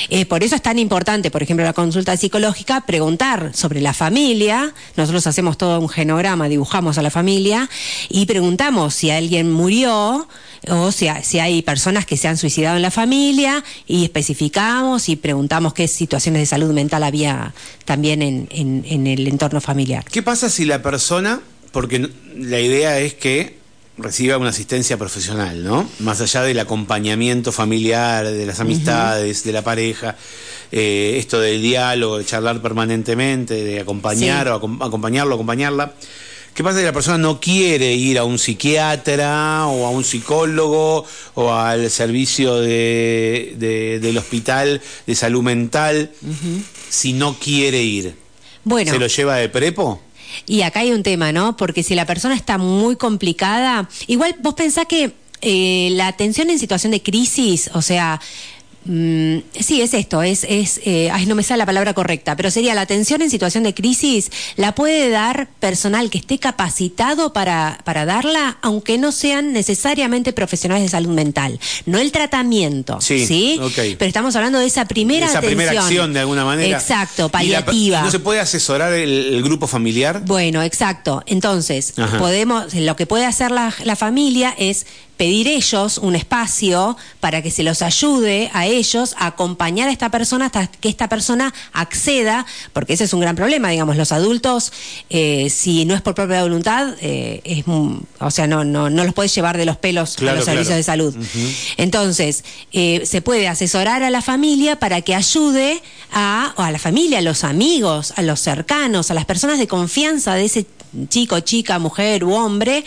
Eh, 0.08 0.24
por 0.26 0.42
eso 0.42 0.54
es 0.54 0.62
tan 0.62 0.78
importante, 0.78 1.30
por 1.30 1.42
ejemplo, 1.42 1.64
la 1.64 1.72
consulta 1.72 2.16
psicológica, 2.16 2.80
preguntar 2.82 3.52
sobre 3.54 3.80
la 3.80 3.92
familia. 3.92 4.72
Nosotros 4.96 5.26
hacemos 5.26 5.58
todo 5.58 5.78
un 5.80 5.88
genograma, 5.88 6.48
dibujamos 6.48 6.98
a 6.98 7.02
la 7.02 7.10
familia 7.10 7.68
y 8.08 8.26
preguntamos 8.26 8.94
si 8.94 9.10
alguien 9.10 9.50
murió 9.52 10.26
o 10.68 10.92
si, 10.92 11.08
si 11.22 11.38
hay 11.38 11.62
personas 11.62 12.04
que 12.06 12.16
se 12.16 12.28
han 12.28 12.36
suicidado 12.36 12.76
en 12.76 12.82
la 12.82 12.90
familia 12.90 13.64
y 13.86 14.04
especificamos 14.04 15.08
y 15.08 15.16
preguntamos 15.16 15.72
qué 15.74 15.88
situaciones 15.88 16.42
de 16.42 16.46
salud 16.46 16.72
mental 16.72 17.02
había 17.02 17.54
también 17.84 18.22
en, 18.22 18.48
en- 18.50 18.84
en 18.86 19.06
el 19.06 19.26
entorno 19.26 19.60
familiar. 19.60 20.04
¿Qué 20.10 20.22
pasa 20.22 20.50
si 20.50 20.64
la 20.64 20.82
persona, 20.82 21.40
porque 21.72 22.10
la 22.36 22.60
idea 22.60 22.98
es 22.98 23.14
que 23.14 23.58
reciba 23.98 24.38
una 24.38 24.48
asistencia 24.50 24.96
profesional, 24.96 25.62
¿no? 25.62 25.88
Más 25.98 26.20
allá 26.22 26.42
del 26.42 26.58
acompañamiento 26.58 27.52
familiar, 27.52 28.26
de 28.30 28.46
las 28.46 28.58
amistades, 28.60 29.44
de 29.44 29.52
la 29.52 29.62
pareja, 29.62 30.16
eh, 30.72 31.16
esto 31.18 31.38
del 31.40 31.60
diálogo, 31.60 32.16
de 32.18 32.24
charlar 32.24 32.62
permanentemente, 32.62 33.62
de 33.62 33.80
acompañar 33.80 34.46
Sí. 34.46 34.52
o 34.52 34.60
acom- 34.60 34.86
acompañarlo, 34.86 35.34
acompañarla. 35.34 35.92
¿Qué 36.54 36.64
pasa 36.64 36.78
si 36.78 36.84
la 36.84 36.92
persona 36.92 37.16
no 37.16 37.40
quiere 37.40 37.94
ir 37.94 38.18
a 38.18 38.24
un 38.24 38.38
psiquiatra 38.38 39.66
o 39.66 39.86
a 39.86 39.90
un 39.90 40.04
psicólogo 40.04 41.06
o 41.34 41.52
al 41.52 41.90
servicio 41.90 42.56
de- 42.56 43.54
de- 43.56 43.98
del 44.00 44.18
hospital 44.18 44.80
de 45.06 45.14
salud 45.14 45.42
mental 45.42 46.10
si 46.90 47.12
no 47.12 47.34
quiere 47.38 47.82
ir? 47.82 48.14
Bueno, 48.64 48.92
¿Se 48.92 48.98
lo 48.98 49.06
lleva 49.06 49.36
de 49.36 49.48
prepo? 49.48 50.02
y 50.46 50.62
acá 50.62 50.80
hay 50.80 50.92
un 50.92 51.02
tema, 51.02 51.32
¿no? 51.32 51.56
Porque 51.56 51.82
si 51.82 51.94
la 51.94 52.04
persona 52.06 52.34
está 52.36 52.56
muy 52.58 52.94
complicada, 52.96 53.88
igual 54.06 54.36
vos 54.42 54.54
pensás 54.54 54.86
que 54.86 55.12
eh, 55.42 55.88
la 55.92 56.06
atención 56.08 56.50
en 56.50 56.58
situación 56.58 56.92
de 56.92 57.02
crisis, 57.02 57.70
o 57.74 57.80
sea, 57.82 58.20
mm, 58.84 59.38
sí, 59.58 59.80
es 59.82 59.94
esto, 59.94 60.22
es, 60.22 60.44
es 60.48 60.80
eh, 60.84 61.10
ay, 61.12 61.26
no 61.26 61.34
me 61.34 61.42
sale 61.42 61.58
la 61.58 61.66
palabra 61.66 61.94
correcta, 61.94 62.36
pero 62.36 62.50
sería 62.50 62.74
la 62.74 62.82
atención 62.82 63.22
en 63.22 63.30
situación 63.30 63.64
de 63.64 63.74
crisis, 63.74 64.30
la 64.56 64.74
puede 64.74 65.10
dar 65.10 65.48
personal 65.60 66.10
que 66.10 66.18
esté 66.18 66.38
capacitado 66.38 67.32
para, 67.32 67.78
para 67.84 68.04
darla, 68.04 68.58
aunque 68.62 68.98
no 68.98 69.12
sean 69.12 69.52
necesariamente 69.52 70.32
profesionales 70.32 70.84
de 70.84 70.88
salud 70.90 71.10
mental. 71.14 71.58
No 71.86 71.98
el 71.98 72.12
tratamiento, 72.12 73.00
Sí, 73.00 73.26
¿sí? 73.26 73.60
Pero 73.98 74.08
estamos 74.08 74.34
hablando 74.36 74.58
de 74.58 74.66
esa 74.66 74.86
primera 74.86 75.26
Esa 75.26 75.38
atención. 75.38 75.58
primera 75.58 75.80
acción 75.82 76.12
de 76.12 76.20
alguna 76.20 76.44
manera. 76.44 76.76
Exacto, 76.78 77.24
la 77.24 77.28
paliativa. 77.28 78.02
¿No 78.02 78.10
se 78.10 78.18
puede 78.18 78.40
asesorar 78.40 78.92
el, 78.92 79.34
el 79.34 79.42
grupo 79.42 79.66
familiar? 79.66 80.22
Bueno, 80.24 80.62
exacto. 80.62 81.22
Entonces, 81.26 81.94
Ajá. 81.98 82.18
podemos, 82.18 82.72
lo 82.74 82.96
que 82.96 83.06
puede 83.06 83.26
hacer 83.26 83.50
la, 83.50 83.72
la 83.84 83.96
familia 83.96 84.54
es 84.58 84.86
pedir 85.20 85.48
ellos 85.48 85.98
un 85.98 86.16
espacio 86.16 86.96
para 87.20 87.42
que 87.42 87.50
se 87.50 87.62
los 87.62 87.82
ayude 87.82 88.50
a 88.54 88.64
ellos 88.64 89.14
a 89.18 89.26
acompañar 89.26 89.90
a 89.90 89.92
esta 89.92 90.10
persona 90.10 90.46
hasta 90.46 90.66
que 90.66 90.88
esta 90.88 91.10
persona 91.10 91.52
acceda, 91.74 92.46
porque 92.72 92.94
ese 92.94 93.04
es 93.04 93.12
un 93.12 93.20
gran 93.20 93.36
problema, 93.36 93.68
digamos, 93.68 93.98
los 93.98 94.12
adultos, 94.12 94.72
eh, 95.10 95.50
si 95.50 95.84
no 95.84 95.94
es 95.94 96.00
por 96.00 96.14
propia 96.14 96.40
voluntad, 96.40 96.94
eh, 97.02 97.42
es, 97.44 97.66
o 97.68 98.30
sea, 98.30 98.46
no, 98.46 98.64
no, 98.64 98.88
no 98.88 99.04
los 99.04 99.12
puedes 99.12 99.34
llevar 99.34 99.58
de 99.58 99.66
los 99.66 99.76
pelos 99.76 100.16
a 100.20 100.32
los 100.32 100.46
servicios 100.46 100.76
de 100.76 100.82
salud. 100.84 101.14
Entonces, 101.76 102.42
eh, 102.72 103.02
se 103.04 103.20
puede 103.20 103.46
asesorar 103.46 104.02
a 104.02 104.08
la 104.08 104.22
familia 104.22 104.78
para 104.78 105.02
que 105.02 105.14
ayude 105.14 105.82
a, 106.12 106.54
a 106.56 106.70
la 106.70 106.78
familia, 106.78 107.18
a 107.18 107.22
los 107.22 107.44
amigos, 107.44 108.14
a 108.16 108.22
los 108.22 108.40
cercanos, 108.40 109.10
a 109.10 109.14
las 109.14 109.26
personas 109.26 109.58
de 109.58 109.68
confianza 109.68 110.34
de 110.34 110.46
ese 110.46 110.64
chico, 111.08 111.40
chica, 111.40 111.78
mujer 111.78 112.24
u 112.24 112.34
hombre, 112.34 112.84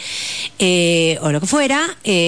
eh, 0.60 1.18
o 1.22 1.32
lo 1.32 1.40
que 1.40 1.48
fuera, 1.48 1.98
eh, 2.04 2.23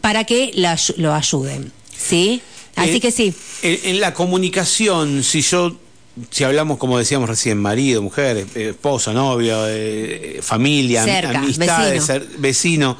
para 0.00 0.24
que 0.24 0.52
lo 0.96 1.14
ayuden. 1.14 1.72
¿Sí? 1.96 2.40
Así 2.76 2.96
eh, 2.96 3.00
que 3.00 3.10
sí. 3.10 3.34
En, 3.62 4.00
la 4.00 4.14
comunicación, 4.14 5.24
si 5.24 5.42
yo 5.42 5.76
si 6.30 6.44
hablamos, 6.44 6.78
como 6.78 6.98
decíamos 6.98 7.28
recién, 7.28 7.58
marido, 7.58 8.02
mujer, 8.02 8.46
esposo, 8.54 9.12
novio, 9.12 9.56
familia, 10.42 11.04
amistades, 11.30 12.06
vecino. 12.08 12.38
vecino. 12.38 12.96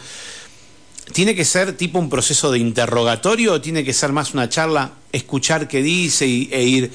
¿tiene 1.12 1.34
que 1.34 1.44
ser 1.44 1.76
tipo 1.76 1.98
un 1.98 2.10
proceso 2.10 2.50
de 2.52 2.58
interrogatorio 2.58 3.54
o 3.54 3.60
tiene 3.60 3.82
que 3.82 3.92
ser 3.92 4.12
más 4.12 4.34
una 4.34 4.48
charla, 4.48 4.92
escuchar 5.10 5.66
qué 5.66 5.82
dice 5.82 6.24
e 6.26 6.62
ir? 6.62 6.90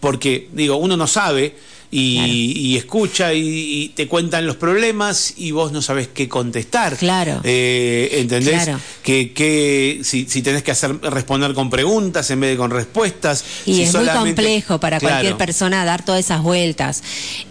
porque, 0.00 0.48
digo, 0.52 0.76
uno 0.76 0.96
no 0.96 1.06
sabe 1.06 1.54
y, 1.92 2.76
escucha 2.76 3.32
y, 3.34 3.92
te 3.94 4.06
cuentan 4.06 4.46
los 4.46 4.56
problemas 4.56 5.34
y 5.36 5.50
vos 5.50 5.72
no 5.72 5.82
sabes 5.82 6.08
qué 6.08 6.28
contestar. 6.28 6.96
Claro. 6.96 7.40
Eh, 7.42 8.08
¿Entendés? 8.20 8.70
Que, 9.02 10.00
si, 10.04 10.24
tenés 10.42 10.62
que 10.62 10.70
hacer 10.70 11.00
responder 11.00 11.52
con 11.54 11.68
preguntas 11.68 12.30
en 12.30 12.40
vez 12.40 12.50
de 12.50 12.56
con 12.56 12.70
respuestas. 12.70 13.44
Y 13.66 13.82
es 13.82 13.94
muy 13.94 14.06
complejo 14.06 14.78
para 14.78 15.00
cualquier 15.00 15.36
persona 15.36 15.84
dar 15.84 16.04
todas 16.04 16.20
esas 16.20 16.42
vueltas. 16.42 17.02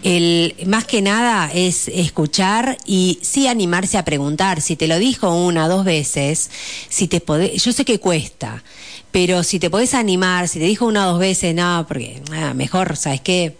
El, 0.02 0.54
más 0.66 0.84
que 0.84 1.02
nada 1.02 1.50
es 1.52 1.88
escuchar 1.88 2.78
y 2.86 3.18
sí 3.22 3.46
animarse 3.46 3.98
a 3.98 4.04
preguntar. 4.04 4.60
Si 4.62 4.76
te 4.76 4.86
lo 4.86 4.98
dijo 4.98 5.34
una, 5.34 5.68
dos 5.68 5.84
veces, 5.84 6.50
si 6.88 7.08
te 7.08 7.20
podés, 7.20 7.62
yo 7.62 7.72
sé 7.72 7.84
que 7.84 8.00
cuesta, 8.00 8.62
pero 9.10 9.42
si 9.42 9.58
te 9.58 9.68
podés 9.68 9.92
animar, 9.94 10.48
si 10.48 10.58
te 10.58 10.64
dijo 10.64 10.86
una 10.86 11.08
o 11.08 11.12
dos 11.12 11.20
veces, 11.20 11.54
no, 11.54 11.84
porque 11.86 12.22
ah, 12.32 12.54
mejor, 12.54 12.96
¿sabes 12.96 13.20
qué? 13.20 13.54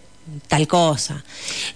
Tal 0.47 0.67
cosa. 0.67 1.23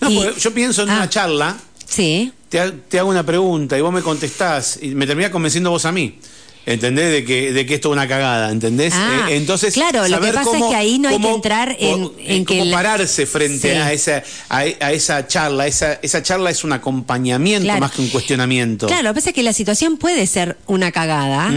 No, 0.02 0.10
yo 0.38 0.54
pienso 0.54 0.84
en 0.84 0.90
una 0.90 1.04
ah, 1.04 1.10
charla. 1.10 1.58
Sí. 1.86 2.32
Te, 2.50 2.72
te, 2.72 3.00
hago 3.00 3.10
una 3.10 3.26
pregunta 3.26 3.78
y 3.78 3.82
vos 3.82 3.94
me 3.94 4.02
contestás 4.02 4.80
y 4.82 4.96
me 4.96 5.06
terminás 5.08 5.32
convenciendo 5.32 5.72
vos 5.72 5.86
a 5.86 5.92
mí. 5.92 6.20
¿Entendés? 6.66 7.12
De 7.12 7.24
que, 7.24 7.52
de 7.54 7.66
que 7.66 7.76
esto 7.76 7.90
es 7.90 7.94
una 7.94 8.08
cagada, 8.08 8.52
¿entendés? 8.52 8.94
Ah, 8.96 9.28
eh, 9.30 9.36
entonces, 9.36 9.74
claro, 9.74 10.08
lo 10.08 10.20
que 10.20 10.32
pasa 10.32 10.58
es 10.58 10.64
que 10.64 10.76
ahí 10.76 10.98
no 10.98 11.10
hay 11.10 11.20
que 11.20 11.30
entrar 11.30 11.76
en, 11.80 12.12
en 12.20 12.46
que. 12.46 12.66
pararse 12.72 13.26
frente 13.26 13.78
a, 13.78 13.94
esa, 13.94 14.24
a, 14.50 14.66
esa 14.66 15.28
charla. 15.28 15.68
Esa, 15.68 16.00
esa 16.02 16.24
charla 16.24 16.50
es 16.50 16.64
un 16.64 16.74
acompañamiento 16.74 17.72
más 17.78 17.92
que 17.92 18.02
un 18.02 18.10
cuestionamiento. 18.10 18.88
Claro, 18.88 19.04
lo 19.04 19.10
que 19.12 19.16
pasa 19.16 19.30
es 19.30 19.36
que 19.36 19.44
la 19.44 19.54
situación 19.54 19.98
puede 19.98 20.26
ser 20.26 20.58
una 20.66 20.92
cagada, 20.92 21.52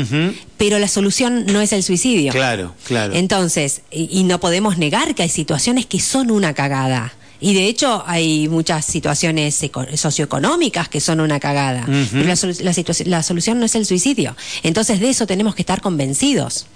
pero 0.59 0.79
la 0.79 0.89
solución 0.89 1.47
no 1.47 1.61
es 1.61 1.73
el 1.73 1.83
suicidio. 1.83 2.33
Claro, 2.33 2.75
claro. 2.87 3.15
Entonces, 3.15 3.83
y 3.91 4.25
no 4.25 4.41
podemos 4.41 4.77
negar 4.77 5.15
que 5.15 5.23
hay 5.23 5.31
situaciones 5.31 5.87
que 5.87 6.01
son 6.01 6.31
una 6.31 6.53
cagada. 6.53 7.15
Y 7.41 7.55
de 7.55 7.67
hecho 7.67 8.03
hay 8.07 8.49
muchas 8.49 8.85
situaciones 8.85 9.61
socioeconómicas 9.95 10.89
que 10.89 11.01
son 11.01 11.21
una 11.21 11.39
cagada. 11.39 11.87
Pero 11.87 12.25
la, 13.07 13.23
solución 13.23 13.61
no 13.61 13.67
es 13.67 13.75
el 13.75 13.87
suicidio. 13.87 14.37
Entonces 14.63 15.01
de 15.01 15.11
eso 15.11 15.27
tenemos 15.27 15.55
que 15.55 15.63
estar 15.63 15.81
convencidos. 15.81 16.67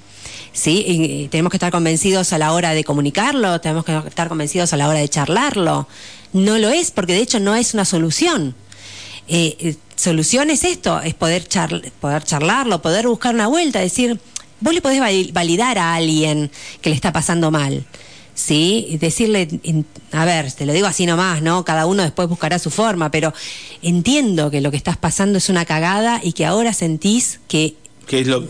¿sí? 0.53 0.85
Y 0.87 1.29
tenemos 1.29 1.51
que 1.51 1.57
estar 1.57 1.73
convencidos 1.73 2.33
a 2.33 2.39
la 2.39 2.53
hora 2.53 2.75
de 2.75 2.85
comunicarlo, 2.85 3.61
tenemos 3.61 3.85
que 3.85 3.97
estar 4.07 4.29
convencidos 4.29 4.73
a 4.73 4.77
la 4.77 4.89
hora 4.89 5.01
de 5.01 5.09
charlarlo. 5.09 5.89
No 6.33 6.59
lo 6.59 6.71
es, 6.71 6.91
porque 6.91 7.15
de 7.15 7.21
hecho 7.21 7.41
no 7.41 7.57
es 7.57 7.75
una 7.75 7.85
solución. 7.85 8.55
Eh, 9.29 9.57
eh, 9.61 9.77
solución 9.97 10.51
es 10.51 10.65
esto, 10.65 11.01
es 11.01 11.15
poder, 11.15 11.49
poder 12.01 12.25
charlarlo, 12.25 12.83
poder 12.83 13.09
buscar 13.09 13.35
una 13.35 13.47
vuelta, 13.47 13.81
decir, 13.81 14.19
vos 14.61 14.75
le 14.75 14.81
podés 14.81 15.01
validar 15.33 15.79
a 15.79 15.95
alguien 15.95 16.51
que 16.81 16.91
le 16.91 16.97
está 16.97 17.13
pasando 17.13 17.51
mal. 17.51 17.85
¿Sí? 18.35 18.97
Decirle, 19.01 19.49
a 20.13 20.25
ver, 20.25 20.53
te 20.53 20.67
lo 20.67 20.73
digo 20.73 20.87
así 20.87 21.07
nomás, 21.07 21.43
¿no? 21.43 21.65
Cada 21.65 21.87
uno 21.87 22.03
después 22.03 22.29
buscará 22.29 22.59
su 22.59 22.71
forma, 22.71 23.11
pero 23.11 23.33
entiendo 23.83 24.51
que 24.51 24.61
lo 24.61 24.71
que 24.71 24.77
estás 24.77 24.97
pasando 24.97 25.39
es 25.39 25.49
una 25.49 25.65
cagada 25.65 26.21
y 26.23 26.33
que 26.33 26.47
ahora 26.47 26.73
sentís 26.73 27.41
que, 27.49 27.75
lo, 28.25 28.41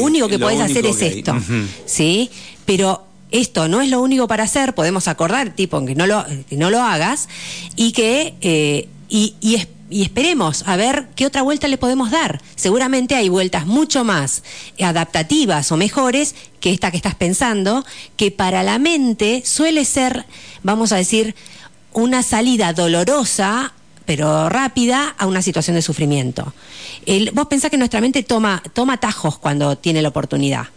único 0.00 0.28
que 0.28 0.38
podés 0.38 0.60
hacer 0.60 0.86
es 0.86 1.00
esto, 1.02 1.36
¿sí? 1.86 2.30
Pero 2.64 3.04
esto 3.30 3.68
no 3.68 3.80
es 3.80 3.90
lo 3.90 4.00
único 4.00 4.26
para 4.26 4.44
hacer, 4.44 4.74
podemos 4.74 5.08
acordar, 5.08 5.54
tipo, 5.54 5.84
que 5.84 5.94
no 5.94 6.06
lo, 6.06 6.24
que 6.48 6.56
no 6.56 6.70
lo 6.70 6.82
hagas 6.82 7.28
y 7.76 7.92
que, 7.92 8.34
eh, 8.40 8.88
y, 9.08 9.34
y 9.40 9.56
y 9.90 10.02
esperemos 10.02 10.64
a 10.66 10.76
ver 10.76 11.08
qué 11.16 11.26
otra 11.26 11.42
vuelta 11.42 11.68
le 11.68 11.78
podemos 11.78 12.10
dar. 12.10 12.40
Seguramente 12.56 13.14
hay 13.14 13.28
vueltas 13.28 13.66
mucho 13.66 14.04
más 14.04 14.42
adaptativas 14.80 15.72
o 15.72 15.76
mejores 15.76 16.34
que 16.60 16.70
esta 16.70 16.90
que 16.90 16.96
estás 16.96 17.14
pensando, 17.14 17.84
que 18.16 18.30
para 18.30 18.62
la 18.62 18.78
mente 18.78 19.42
suele 19.44 19.84
ser, 19.84 20.26
vamos 20.62 20.92
a 20.92 20.96
decir, 20.96 21.34
una 21.92 22.22
salida 22.22 22.72
dolorosa 22.72 23.72
pero 24.04 24.48
rápida 24.48 25.14
a 25.18 25.26
una 25.26 25.42
situación 25.42 25.76
de 25.76 25.82
sufrimiento. 25.82 26.54
vos 27.34 27.46
pensás 27.46 27.70
que 27.70 27.76
nuestra 27.76 28.00
mente 28.00 28.22
toma, 28.22 28.62
toma 28.72 28.96
tajos 28.96 29.36
cuando 29.36 29.76
tiene 29.76 30.00
la 30.00 30.08
oportunidad. 30.08 30.68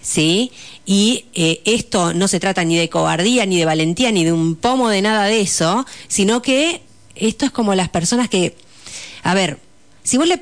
¿sí? 0.00 0.52
Y 0.84 1.24
eh, 1.34 1.62
esto 1.64 2.14
no 2.14 2.28
se 2.28 2.38
trata 2.38 2.62
ni 2.62 2.76
de 2.76 2.88
cobardía, 2.88 3.44
ni 3.44 3.58
de 3.58 3.64
valentía, 3.64 4.12
ni 4.12 4.24
de 4.24 4.32
un 4.32 4.54
pomo 4.54 4.88
de 4.88 5.02
nada 5.02 5.24
de 5.24 5.40
eso, 5.40 5.84
sino 6.06 6.42
que 6.42 6.80
esto 7.18 7.44
es 7.44 7.50
como 7.50 7.74
las 7.74 7.88
personas 7.88 8.28
que, 8.28 8.54
a 9.22 9.34
ver, 9.34 9.58
si 10.06 10.18
vos 10.18 10.28
le, 10.28 10.40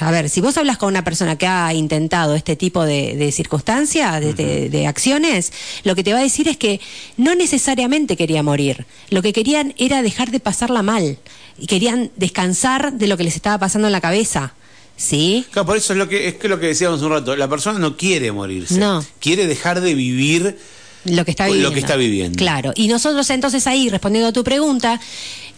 a 0.00 0.10
ver, 0.10 0.28
si 0.28 0.42
vos 0.42 0.58
hablas 0.58 0.76
con 0.76 0.90
una 0.90 1.02
persona 1.02 1.38
que 1.38 1.46
ha 1.46 1.72
intentado 1.72 2.34
este 2.34 2.54
tipo 2.54 2.84
de, 2.84 3.32
circunstancias, 3.32 4.20
de, 4.36 4.86
acciones, 4.86 5.52
lo 5.84 5.94
que 5.94 6.04
te 6.04 6.12
va 6.12 6.18
a 6.18 6.22
decir 6.22 6.48
es 6.48 6.58
que 6.58 6.80
no 7.16 7.34
necesariamente 7.34 8.14
quería 8.14 8.42
morir. 8.42 8.84
Lo 9.08 9.22
que 9.22 9.32
querían 9.32 9.74
era 9.78 10.02
dejar 10.02 10.30
de 10.30 10.38
pasarla 10.38 10.82
mal 10.82 11.18
y 11.58 11.66
querían 11.66 12.10
descansar 12.16 12.92
de 12.92 13.06
lo 13.06 13.16
que 13.16 13.24
les 13.24 13.36
estaba 13.36 13.56
pasando 13.56 13.88
en 13.88 13.92
la 13.92 14.02
cabeza. 14.02 14.54
¿Sí? 14.96 15.46
Claro, 15.50 15.66
por 15.66 15.76
eso 15.78 15.94
es 15.94 15.98
lo 15.98 16.08
que 16.08 16.28
es 16.28 16.34
que 16.34 16.48
lo 16.48 16.60
que 16.60 16.66
decíamos 16.66 17.00
un 17.02 17.10
rato. 17.10 17.34
La 17.36 17.48
persona 17.48 17.78
no 17.78 17.96
quiere 17.96 18.30
morirse. 18.32 18.78
No. 18.78 19.04
Quiere 19.18 19.46
dejar 19.46 19.80
de 19.80 19.94
vivir 19.94 20.58
lo 21.04 21.24
que 21.24 21.30
está 21.30 21.46
viviendo. 21.46 21.68
Lo 21.68 21.74
que 21.74 21.80
está 21.80 21.96
viviendo. 21.96 22.38
Claro. 22.38 22.72
Y 22.74 22.88
nosotros 22.88 23.28
entonces 23.30 23.66
ahí, 23.66 23.88
respondiendo 23.88 24.28
a 24.28 24.32
tu 24.32 24.44
pregunta, 24.44 25.00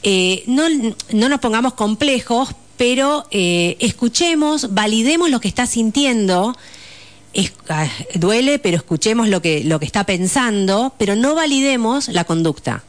eh, 0.09 0.45
no, 0.47 0.69
no 1.11 1.29
nos 1.29 1.41
pongamos 1.41 1.75
complejos, 1.75 2.51
pero 2.77 3.27
eh, 3.33 3.77
escuchemos, 3.81 4.73
validemos 4.73 5.31
lo 5.31 5.41
que 5.41 5.49
está 5.49 5.67
sintiendo. 5.67 6.57
Ah, 7.69 7.89
duele, 8.15 8.61
pero 8.61 8.77
escuchemos 8.77 9.29
lo 9.29 9.43
que, 9.43 9.65
lo 9.65 9.81
que 9.81 9.85
está 9.85 10.05
pensando, 10.05 10.95
pero 10.97 11.17
no 11.17 11.35
validemos 11.35 12.07
la 12.07 12.23
conducta. 12.23 12.85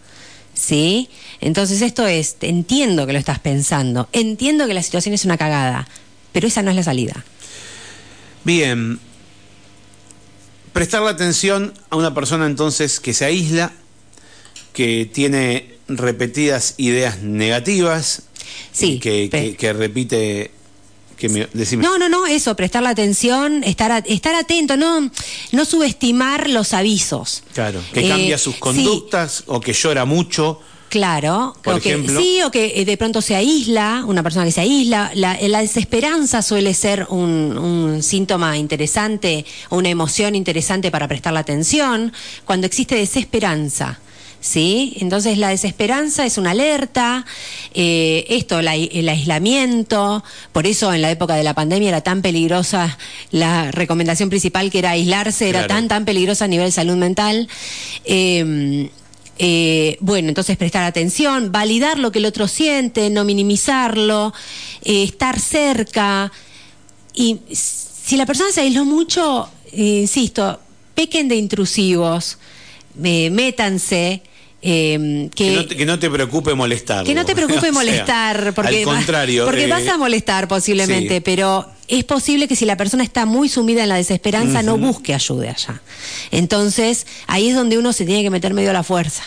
¿Sí? 0.53 1.09
Entonces 1.41 1.81
esto 1.81 2.05
es, 2.05 2.37
entiendo 2.41 3.07
que 3.07 3.13
lo 3.13 3.19
estás 3.19 3.39
pensando, 3.39 4.09
entiendo 4.11 4.67
que 4.67 4.75
la 4.75 4.83
situación 4.83 5.15
es 5.15 5.25
una 5.25 5.37
cagada, 5.37 5.87
pero 6.33 6.47
esa 6.47 6.61
no 6.61 6.69
es 6.69 6.75
la 6.75 6.83
salida. 6.83 7.25
Bien, 8.43 8.99
prestar 10.71 11.01
la 11.01 11.09
atención 11.09 11.73
a 11.89 11.95
una 11.95 12.13
persona 12.13 12.45
entonces 12.45 12.99
que 12.99 13.13
se 13.13 13.25
aísla, 13.25 13.71
que 14.73 15.09
tiene 15.11 15.76
repetidas 15.87 16.75
ideas 16.77 17.21
negativas, 17.21 18.23
sí, 18.71 18.99
que, 18.99 19.55
que, 19.57 19.73
repite 19.73 20.51
que 21.17 21.29
me, 21.29 21.47
No, 21.77 21.97
no, 21.97 22.09
no, 22.09 22.27
eso, 22.27 22.55
prestar 22.55 22.83
la 22.83 22.89
atención, 22.89 23.63
estar, 23.63 24.03
estar 24.07 24.35
atento, 24.35 24.77
no, 24.77 25.09
no 25.51 25.65
subestimar 25.65 26.49
los 26.49 26.73
avisos. 26.73 27.43
Claro, 27.53 27.81
que 27.93 28.05
eh, 28.05 28.09
cambia 28.09 28.37
sus 28.37 28.55
conductas 28.55 29.43
o 29.47 29.59
que 29.59 29.73
llora 29.73 30.05
mucho. 30.05 30.61
Claro, 30.89 31.53
o 31.65 31.79
que, 31.79 32.01
sí, 32.07 32.41
o 32.45 32.51
que 32.51 32.79
eh, 32.79 32.85
de 32.85 32.95
pronto 32.95 33.21
se 33.21 33.35
aísla, 33.35 34.05
una 34.07 34.23
persona 34.23 34.45
que 34.45 34.53
se 34.53 34.61
aísla. 34.61 35.11
La, 35.15 35.37
la 35.41 35.59
desesperanza 35.59 36.41
suele 36.41 36.73
ser 36.73 37.07
un, 37.09 37.57
un, 37.57 38.01
síntoma 38.01 38.57
interesante, 38.57 39.45
una 39.69 39.89
emoción 39.89 40.33
interesante 40.33 40.89
para 40.89 41.07
prestar 41.07 41.33
la 41.33 41.41
atención. 41.41 42.13
Cuando 42.45 42.67
existe 42.67 42.95
desesperanza, 42.95 43.99
¿sí? 44.39 44.97
Entonces 44.99 45.37
la 45.37 45.49
desesperanza 45.49 46.25
es 46.25 46.37
una 46.37 46.51
alerta, 46.51 47.25
eh, 47.73 48.25
esto, 48.29 48.59
el 48.59 49.09
aislamiento, 49.09 50.23
por 50.51 50.67
eso 50.67 50.93
en 50.93 51.01
la 51.01 51.11
época 51.11 51.35
de 51.35 51.43
la 51.43 51.53
pandemia 51.53 51.89
era 51.89 52.01
tan 52.01 52.21
peligrosa 52.21 52.97
la 53.31 53.71
recomendación 53.71 54.29
principal 54.29 54.71
que 54.71 54.79
era 54.79 54.91
aislarse, 54.91 55.49
era 55.49 55.67
tan, 55.67 55.87
tan 55.87 56.05
peligrosa 56.05 56.45
a 56.45 56.47
nivel 56.47 56.71
salud 56.71 56.95
mental. 56.95 57.47
Eh, 58.05 58.89
eh, 59.39 59.97
bueno, 59.99 60.29
entonces 60.29 60.57
prestar 60.57 60.83
atención, 60.83 61.51
validar 61.51 61.99
lo 61.99 62.11
que 62.11 62.19
el 62.19 62.25
otro 62.25 62.47
siente, 62.47 63.09
no 63.09 63.23
minimizarlo, 63.23 64.33
estar 64.83 65.39
cerca 65.39 66.31
Y 67.13 67.39
si 67.51 68.17
la 68.17 68.25
persona 68.25 68.51
se 68.51 68.61
aisló 68.61 68.85
mucho, 68.85 69.49
eh, 69.71 69.99
insisto, 70.01 70.59
pequen 70.95 71.27
de 71.27 71.35
intrusivos, 71.35 72.37
eh, 73.03 73.29
métanse. 73.29 74.21
eh, 74.61 75.29
Que 75.35 75.51
no, 75.55 75.65
te, 75.65 75.75
que 75.77 75.85
no 75.85 75.99
te 75.99 76.09
preocupe 76.09 76.53
molestar. 76.55 77.05
que 77.05 77.13
no 77.13 77.25
te 77.25 77.35
preocupe 77.39 77.71
molestar, 77.71 78.53
porque, 78.53 78.79
al 78.79 78.83
contrario. 78.83 79.45
porque 79.45 79.65
eh, 79.65 79.67
vas 79.67 79.87
a 79.87 79.97
molestar 79.97 80.47
posiblemente, 80.47 81.15
sí. 81.15 81.21
pero 81.21 81.65
es 81.87 82.03
posible 82.03 82.47
que 82.47 82.55
si 82.55 82.65
la 82.65 82.75
persona 82.75 83.03
está 83.03 83.25
muy 83.25 83.47
sumida 83.49 83.83
en 83.83 83.89
la 83.89 83.95
desesperanza 83.95 84.61
no 84.63 84.77
busque 84.77 85.13
ayuda 85.13 85.51
allá. 85.51 85.81
Entonces, 86.31 87.05
ahí 87.27 87.49
es 87.49 87.55
donde 87.55 87.77
uno 87.77 87.93
se 87.93 88.05
tiene 88.05 88.23
que 88.23 88.29
meter 88.29 88.53
medio 88.53 88.71
a 88.71 88.73
la 88.73 88.83
fuerza. 88.83 89.23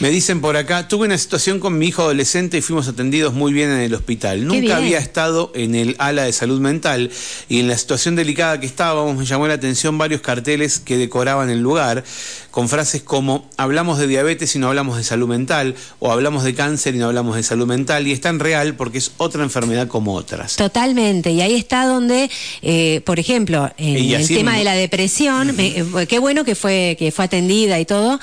Me 0.00 0.10
dicen 0.10 0.40
por 0.40 0.56
acá, 0.56 0.88
tuve 0.88 1.06
una 1.06 1.18
situación 1.18 1.60
con 1.60 1.78
mi 1.78 1.86
hijo 1.86 2.02
adolescente 2.02 2.58
y 2.58 2.60
fuimos 2.62 2.86
atendidos 2.88 3.34
muy 3.34 3.52
bien 3.52 3.70
en 3.70 3.80
el 3.80 3.94
hospital. 3.94 4.46
Nunca 4.46 4.76
había 4.76 4.98
estado 4.98 5.52
en 5.54 5.74
el 5.74 5.96
ala 5.98 6.24
de 6.24 6.32
salud 6.32 6.60
mental 6.60 7.10
y 7.48 7.60
en 7.60 7.68
la 7.68 7.78
situación 7.78 8.16
delicada 8.16 8.60
que 8.60 8.66
estábamos 8.66 9.16
me 9.16 9.24
llamó 9.24 9.46
la 9.48 9.54
atención 9.54 9.96
varios 9.98 10.20
carteles 10.20 10.78
que 10.80 10.96
decoraban 10.98 11.50
el 11.50 11.60
lugar 11.60 12.04
con 12.50 12.68
frases 12.70 13.02
como 13.02 13.50
hablamos 13.58 13.98
de 13.98 14.06
diabetes 14.06 14.56
y 14.56 14.58
no 14.58 14.68
hablamos 14.68 14.96
de 14.96 15.04
salud 15.04 15.28
mental 15.28 15.74
o 15.98 16.10
hablamos 16.10 16.42
de 16.42 16.54
cáncer 16.54 16.94
y 16.94 16.98
no 16.98 17.06
hablamos 17.06 17.36
de 17.36 17.42
salud 17.42 17.66
mental 17.66 18.06
y 18.06 18.12
es 18.12 18.20
tan 18.22 18.38
real 18.40 18.74
porque 18.76 18.96
es 18.98 19.12
otra 19.18 19.42
enfermedad 19.42 19.88
como 19.88 20.14
otras. 20.14 20.56
Totalmente, 20.56 21.30
y 21.32 21.42
ahí 21.42 21.54
está 21.54 21.84
donde, 21.86 22.30
eh, 22.62 23.02
por 23.04 23.18
ejemplo, 23.18 23.70
en 23.76 23.96
el 24.14 24.26
tema 24.26 24.52
en- 24.52 24.58
de 24.58 24.64
la 24.64 24.74
depresión, 24.74 25.54
me- 25.54 25.78
eh, 25.78 25.84
qué 26.08 26.18
bueno 26.18 26.44
que 26.44 26.54
fue 26.54 26.96
que 26.98 27.12
fue 27.12 27.26
atendida 27.26 27.78
y 27.78 27.84
todo. 27.84 28.18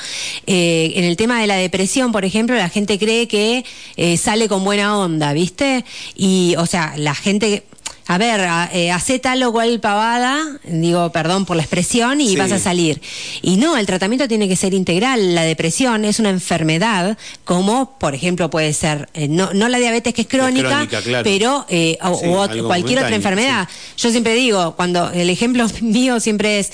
Eh, 0.47 0.93
en 0.95 1.03
el 1.03 1.15
tema 1.15 1.32
de 1.39 1.47
la 1.47 1.55
depresión, 1.55 2.11
por 2.11 2.25
ejemplo, 2.25 2.55
la 2.55 2.69
gente 2.69 2.97
cree 2.99 3.27
que 3.27 3.63
eh, 3.97 4.17
sale 4.17 4.47
con 4.47 4.63
buena 4.63 4.97
onda, 4.97 5.33
¿viste? 5.33 5.85
Y, 6.15 6.55
o 6.57 6.65
sea, 6.65 6.93
la 6.97 7.15
gente 7.15 7.63
a 8.05 8.17
ver, 8.17 8.41
eh, 8.73 8.91
hacé 8.91 9.17
tal 9.17 9.41
o 9.43 9.53
cual 9.53 9.79
pavada, 9.79 10.43
digo, 10.65 11.09
perdón 11.13 11.45
por 11.45 11.55
la 11.55 11.63
expresión, 11.63 12.19
y 12.19 12.27
Sí. 12.31 12.35
vas 12.35 12.51
a 12.51 12.59
salir. 12.59 13.01
Y 13.41 13.55
no, 13.55 13.77
el 13.77 13.85
tratamiento 13.85 14.27
tiene 14.27 14.49
que 14.49 14.57
ser 14.57 14.73
integral. 14.73 15.33
La 15.33 15.43
depresión 15.43 16.03
es 16.03 16.19
una 16.19 16.29
enfermedad, 16.29 17.17
como 17.45 17.97
por 17.99 18.13
ejemplo 18.13 18.49
puede 18.49 18.73
ser, 18.73 19.07
eh, 19.13 19.29
no, 19.29 19.53
no 19.53 19.69
la 19.69 19.77
diabetes 19.79 20.13
que 20.13 20.23
es 20.23 20.27
crónica, 20.27 20.67
crónica, 20.69 21.01
claro. 21.01 21.23
pero 21.23 21.65
eh, 21.69 21.97
o- 22.03 22.49
Sí, 22.51 22.59
cualquier 22.59 22.99
otra 22.99 23.15
enfermedad. 23.15 23.69
Yo 23.95 24.11
siempre 24.11 24.33
digo, 24.35 24.75
cuando 24.75 25.09
el 25.11 25.29
ejemplo 25.29 25.65
mío 25.81 26.19
siempre 26.19 26.59
es, 26.59 26.73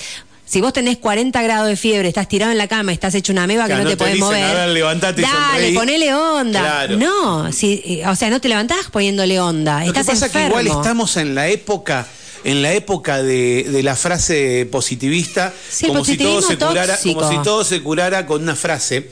si 0.50 0.60
vos 0.60 0.72
tenés 0.72 0.98
40 0.98 1.40
grados 1.42 1.68
de 1.68 1.76
fiebre, 1.76 2.08
estás 2.08 2.26
tirado 2.28 2.50
en 2.50 2.58
la 2.58 2.66
cama, 2.66 2.92
estás 2.92 3.14
hecho 3.14 3.32
una 3.32 3.46
meba 3.46 3.66
que 3.68 3.74
no 3.74 3.78
no 3.78 3.84
te 3.84 3.90
te 3.90 3.96
podés 3.98 4.14
dicen, 4.14 4.26
mover. 4.28 4.44
a 4.44 4.54
ver, 4.66 4.68
levantate 4.70 5.20
y 5.20 5.24
Dale, 5.24 5.34
sonreí. 5.52 5.74
ponele 5.74 6.14
onda. 6.14 6.60
Claro. 6.60 6.96
No, 6.96 7.52
si, 7.52 7.82
eh, 7.84 8.02
o 8.08 8.16
sea, 8.16 8.30
no 8.30 8.40
te 8.40 8.48
levantás 8.48 8.90
poniéndole 8.90 9.38
onda. 9.40 9.84
Lo 9.84 9.92
que 9.92 10.00
estás 10.00 10.06
pasa 10.20 10.26
enfermo. 10.26 10.56
que 10.56 10.62
igual 10.64 10.78
estamos 10.80 11.16
en 11.16 11.34
la 11.36 11.48
época 11.48 12.06
en 12.42 12.62
la 12.62 12.72
época 12.72 13.22
de, 13.22 13.64
de 13.64 13.82
la 13.82 13.94
frase 13.94 14.66
positivista, 14.72 15.52
Sí, 15.68 15.86
como, 15.86 16.04
si 16.06 16.16
todo 16.16 16.40
se 16.40 16.56
curara, 16.56 16.98
como 17.02 17.30
si 17.30 17.38
todo 17.42 17.64
se 17.64 17.82
curara 17.82 18.24
con 18.26 18.42
una 18.42 18.56
frase, 18.56 19.10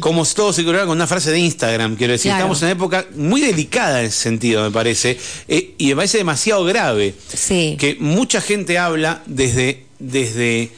como 0.00 0.24
si 0.24 0.34
todo 0.34 0.54
se 0.54 0.64
curara 0.64 0.86
con 0.86 0.96
una 0.96 1.06
frase 1.06 1.30
de 1.32 1.38
Instagram, 1.38 1.96
quiero 1.96 2.14
decir, 2.14 2.30
Claro. 2.30 2.38
estamos 2.44 2.62
en 2.62 2.66
una 2.68 2.72
época 2.72 3.06
muy 3.14 3.42
delicada 3.42 4.00
en 4.00 4.06
ese 4.06 4.18
sentido, 4.22 4.64
me 4.64 4.70
parece, 4.70 5.18
eh, 5.48 5.74
y 5.76 5.88
me 5.88 5.96
parece 5.96 6.16
demasiado 6.18 6.64
grave, 6.64 7.14
Sí. 7.32 7.76
que 7.78 7.96
mucha 8.00 8.40
gente 8.40 8.78
habla 8.78 9.22
desde, 9.26 9.84
desde 9.98 10.70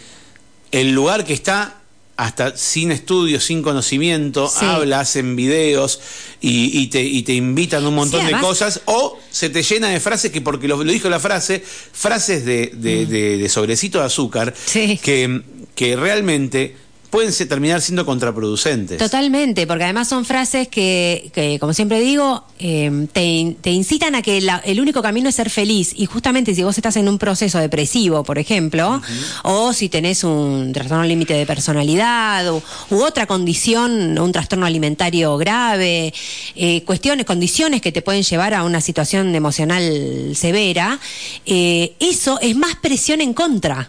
el 0.73 0.93
lugar 0.93 1.25
que 1.25 1.33
está 1.35 1.75
hasta 2.17 2.57
sin 2.57 2.91
estudios, 2.91 3.45
sin 3.45 3.63
conocimiento, 3.63 4.49
Sí. 4.49 4.65
habla, 4.65 5.01
hacen 5.01 5.37
videos 5.37 6.01
y, 6.41 6.77
y 6.81 6.89
te, 6.89 7.01
y 7.05 7.23
te 7.23 7.33
invitan 7.35 7.85
a 7.85 7.89
un 7.89 7.95
montón 7.95 8.27
Sí, 8.27 8.35
de 8.35 8.41
cosas, 8.41 8.81
o 8.87 9.19
se 9.31 9.51
te 9.51 9.63
llena 9.63 9.89
de 9.91 10.01
frases 10.01 10.33
que 10.33 10.41
porque 10.41 10.67
lo, 10.67 10.83
lo 10.83 10.91
dijo 10.93 11.09
la 11.09 11.21
frase, 11.21 11.63
frases 11.93 12.45
de, 12.45 12.73
de, 12.75 13.07
de- 13.07 13.39
de 13.39 13.49
sobrecito 13.49 14.01
de 14.01 14.07
azúcar, 14.07 14.53
Mm. 14.53 14.61
Sí. 14.69 14.99
que, 15.01 15.43
que 15.77 15.95
realmente 15.95 16.75
pueden 17.11 17.33
se- 17.33 17.47
terminar 17.47 17.81
siendo 17.81 18.05
contraproducentes. 18.05 18.99
Totalmente, 18.99 19.67
porque 19.67 19.85
además 19.85 20.09
son 20.09 20.25
frases 20.25 20.69
que, 20.69 21.31
que, 21.33 21.59
como 21.59 21.73
siempre 21.73 22.01
digo, 22.01 22.45
eh, 22.59 23.07
te 23.13 23.71
incitan 23.71 24.15
a 24.15 24.23
que 24.23 24.41
la- 24.41 24.59
el 24.65 24.81
único 24.81 25.01
camino 25.03 25.29
es 25.29 25.35
ser 25.35 25.49
feliz. 25.51 25.93
Y 25.97 26.07
justamente 26.07 26.55
si 26.55 26.63
vos 26.63 26.77
estás 26.77 26.97
en 26.97 27.09
un 27.09 27.19
proceso 27.19 27.59
depresivo, 27.59 28.25
por 28.25 28.39
ejemplo, 28.39 29.01
o 29.43 29.73
si 29.73 29.89
tenés 29.89 30.23
un 30.25 30.73
trastorno 30.73 31.05
límite 31.05 31.35
de 31.35 31.47
personalidad, 31.47 32.53
u, 32.53 32.63
u 32.91 33.03
otra 33.03 33.27
condición, 33.27 34.19
un 34.19 34.33
trastorno 34.33 34.67
alimentario 34.67 35.37
grave, 35.39 36.13
eh, 36.57 36.83
cuestiones, 36.85 37.25
condiciones 37.27 37.81
que 37.81 37.93
te 37.93 38.03
pueden 38.03 38.23
llevar 38.23 38.53
a 38.55 38.65
una 38.65 38.81
situación 38.81 39.35
emocional 39.35 40.33
severa, 40.35 40.99
eh, 41.47 41.95
eso 42.01 42.39
es 42.41 42.55
más 42.57 42.77
presión 42.77 43.21
en 43.21 43.33
contra 43.35 43.89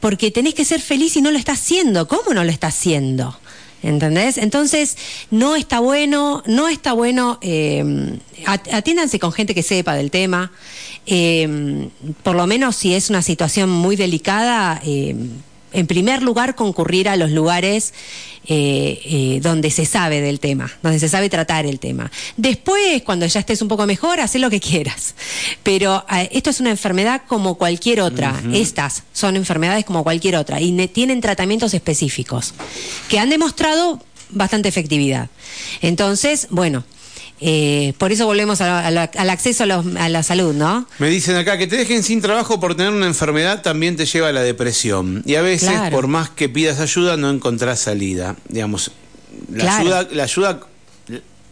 porque 0.00 0.30
tenés 0.30 0.54
que 0.54 0.64
ser 0.64 0.80
feliz 0.80 1.16
y 1.16 1.22
no 1.22 1.30
lo 1.30 1.38
estás 1.38 1.60
haciendo. 1.60 2.06
¿Cómo 2.08 2.34
no 2.34 2.44
lo 2.44 2.50
estás 2.50 2.74
haciendo? 2.74 3.38
¿Entendés? 3.82 4.38
Entonces, 4.38 4.96
no 5.30 5.56
está 5.56 5.78
bueno, 5.80 6.42
no 6.46 6.68
está 6.68 6.94
bueno, 6.94 7.38
eh, 7.42 8.16
at- 8.46 8.72
atiéndanse 8.72 9.18
con 9.18 9.30
gente 9.32 9.54
que 9.54 9.62
sepa 9.62 9.94
del 9.94 10.10
tema, 10.10 10.52
eh, 11.06 11.88
por 12.22 12.34
lo 12.34 12.46
menos 12.46 12.76
si 12.76 12.94
es 12.94 13.10
una 13.10 13.20
situación 13.20 13.68
muy 13.68 13.94
delicada, 13.96 14.80
eh, 14.86 15.14
en 15.74 15.86
primer 15.86 16.22
lugar 16.22 16.54
concurrir 16.54 17.08
a 17.08 17.16
los 17.16 17.30
lugares 17.30 17.92
eh, 18.46 19.00
eh, 19.04 19.40
donde 19.42 19.70
se 19.70 19.84
sabe 19.86 20.20
del 20.20 20.38
tema, 20.40 20.70
donde 20.82 20.98
se 20.98 21.08
sabe 21.08 21.28
tratar 21.30 21.66
el 21.66 21.78
tema. 21.80 22.10
Después, 22.36 23.02
cuando 23.02 23.26
ya 23.26 23.40
estés 23.40 23.60
un 23.62 23.68
poco 23.68 23.86
mejor, 23.86 24.20
haz 24.20 24.34
lo 24.36 24.50
que 24.50 24.60
quieras. 24.60 25.14
Pero 25.62 26.04
eh, 26.12 26.28
esto 26.32 26.50
es 26.50 26.60
una 26.60 26.70
enfermedad 26.70 27.22
como 27.26 27.54
cualquier 27.56 28.00
otra. 28.00 28.40
Estas 28.52 29.02
son 29.12 29.36
enfermedades 29.36 29.84
como 29.84 30.02
cualquier 30.04 30.36
otra 30.36 30.60
y 30.60 30.72
ne- 30.72 30.88
tienen 30.88 31.20
tratamientos 31.20 31.74
específicos 31.74 32.54
que 33.08 33.18
han 33.18 33.30
demostrado 33.30 34.02
bastante 34.30 34.68
efectividad. 34.68 35.28
Entonces, 35.80 36.48
bueno, 36.50 36.84
eh, 37.46 37.92
por 37.98 38.10
eso 38.10 38.24
volvemos 38.24 38.62
a- 38.62 38.86
a 38.86 38.90
la- 38.90 39.10
al 39.16 39.28
acceso 39.28 39.64
a, 39.64 39.66
los- 39.66 39.84
a 39.96 40.08
la 40.08 40.22
salud, 40.22 40.54
¿no? 40.54 40.88
Me 40.98 41.08
dicen 41.10 41.36
acá 41.36 41.58
que 41.58 41.66
te 41.66 41.76
dejen 41.76 42.02
sin 42.02 42.22
trabajo 42.22 42.58
por 42.58 42.74
tener 42.74 42.90
una 42.92 43.06
enfermedad 43.06 43.60
también 43.60 43.96
te 43.96 44.06
lleva 44.06 44.28
a 44.28 44.32
la 44.32 44.40
depresión. 44.42 45.22
Y 45.26 45.34
a 45.34 45.42
veces, 45.42 45.68
Claro. 45.68 45.94
por 45.94 46.06
más 46.06 46.30
que 46.30 46.48
pidas 46.48 46.80
ayuda, 46.80 47.18
no 47.18 47.28
encontrás 47.30 47.80
salida. 47.80 48.36
Digamos, 48.48 48.92
la 49.52 49.58
Claro. 49.64 49.80
ayuda, 49.82 50.08
la 50.12 50.22
ayuda, 50.22 50.60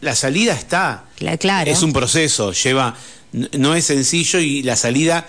la 0.01 0.15
salida 0.17 0.55
está. 0.55 1.05
Cla- 1.19 1.37
claro. 1.39 1.71
Es 1.71 1.83
un 1.83 1.93
proceso, 1.93 2.53
lleva, 2.53 2.97
no 3.33 3.75
es 3.75 3.85
sencillo 3.85 4.39
y 4.39 4.63
la 4.63 4.77
salida 4.77 5.27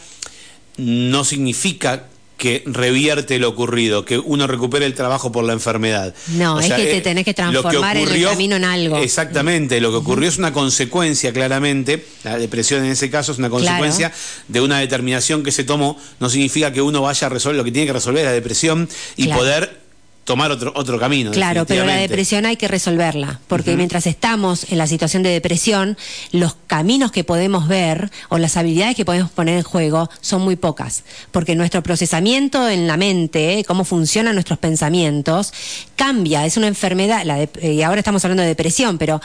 no 0.77 1.23
significa 1.25 2.05
que 2.43 2.61
revierte 2.65 3.39
lo 3.39 3.47
ocurrido, 3.47 4.03
que 4.03 4.19
uno 4.19 4.47
recupere 4.47 4.85
el 4.85 4.93
trabajo 4.95 5.31
por 5.31 5.45
la 5.45 5.53
enfermedad. 5.53 6.13
No, 6.33 6.59
es 6.59 6.73
que 6.73 6.87
te 6.87 6.99
tenés 6.99 7.23
que 7.23 7.33
transformar 7.33 7.95
en 7.95 8.09
el 8.09 8.21
camino 8.25 8.57
en 8.57 8.65
algo. 8.65 8.97
Exactamente, 8.97 9.79
lo 9.79 9.91
que 9.91 9.95
ocurrió 9.95 10.27
es 10.27 10.37
una 10.39 10.51
consecuencia, 10.51 11.31
claramente, 11.31 12.05
la 12.25 12.37
depresión 12.37 12.83
en 12.83 12.91
ese 12.91 13.09
caso 13.09 13.31
es 13.31 13.37
una 13.37 13.49
consecuencia 13.49 14.11
de 14.49 14.59
una 14.59 14.79
determinación 14.79 15.41
que 15.41 15.53
se 15.53 15.63
tomó, 15.63 15.97
no 16.19 16.29
significa 16.29 16.73
que 16.73 16.81
uno 16.81 17.01
vaya 17.01 17.27
a 17.27 17.29
resolver, 17.29 17.55
lo 17.55 17.63
que 17.63 17.71
tiene 17.71 17.87
que 17.87 17.93
resolver 17.93 18.19
es 18.19 18.25
la 18.25 18.33
depresión 18.33 18.89
y 19.15 19.27
Claro. 19.27 19.39
poder 19.39 19.82
tomar 20.23 20.51
otro, 20.51 20.71
otro 20.75 20.97
camino. 20.99 21.31
Claro, 21.31 21.65
pero 21.65 21.85
la 21.85 21.95
depresión 21.95 22.45
hay 22.45 22.55
que 22.55 22.67
resolverla, 22.67 23.39
porque 23.47 23.75
mientras 23.75 24.07
estamos 24.07 24.71
en 24.71 24.77
la 24.77 24.87
situación 24.87 25.21
de 25.23 25.29
depresión, 25.29 25.97
los 26.31 26.55
caminos 26.67 27.11
que 27.11 27.23
podemos 27.23 27.67
ver 27.67 28.09
o 28.29 28.37
las 28.37 28.55
habilidades 28.55 28.95
que 28.95 29.03
podemos 29.05 29.29
poner 29.31 29.57
en 29.57 29.63
juego 29.63 30.09
son 30.21 30.41
muy 30.41 30.55
pocas, 30.55 31.03
porque 31.31 31.55
nuestro 31.55 31.83
procesamiento 31.83 32.69
en 32.69 32.87
la 32.87 32.95
mente, 32.97 33.59
eh, 33.59 33.63
cómo 33.65 33.83
funcionan 33.83 34.35
nuestros 34.35 34.59
pensamientos, 34.59 35.53
cambia, 35.95 36.45
es 36.45 36.55
una 36.57 36.67
enfermedad, 36.67 37.23
la 37.25 37.35
de- 37.35 37.73
y 37.73 37.81
ahora 37.81 37.99
estamos 37.99 38.23
hablando 38.23 38.43
de 38.43 38.49
depresión, 38.49 38.97
pero 38.97 39.21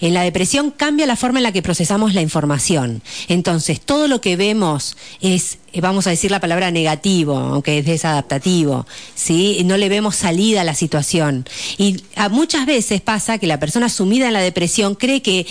en 0.00 0.12
la 0.14 0.22
depresión 0.22 0.70
cambia 0.70 1.06
la 1.06 1.16
forma 1.16 1.38
en 1.38 1.44
la 1.44 1.52
que 1.52 1.62
procesamos 1.62 2.12
la 2.14 2.20
información. 2.20 3.02
Entonces, 3.28 3.80
todo 3.80 4.06
lo 4.08 4.20
que 4.20 4.36
vemos 4.36 4.96
es 5.20 5.58
eh, 5.74 5.80
vamos 5.80 6.06
a 6.06 6.10
decir 6.10 6.30
la 6.30 6.38
palabra 6.40 6.70
negativo, 6.70 7.34
aunque 7.38 7.78
es 7.78 7.86
desadaptativo, 7.86 8.86
¿sí? 9.14 9.62
No 9.64 9.78
le 9.78 9.88
vemos 9.88 10.16
salida 10.16 10.41
a 10.58 10.64
la 10.64 10.74
situación. 10.74 11.44
Y 11.78 12.02
a- 12.16 12.28
muchas 12.28 12.66
veces 12.66 13.00
pasa 13.00 13.38
que 13.38 13.46
la 13.46 13.58
persona 13.60 13.88
sumida 13.88 14.26
en 14.26 14.32
la 14.32 14.40
depresión 14.40 14.94
cree 14.94 15.22
que, 15.22 15.46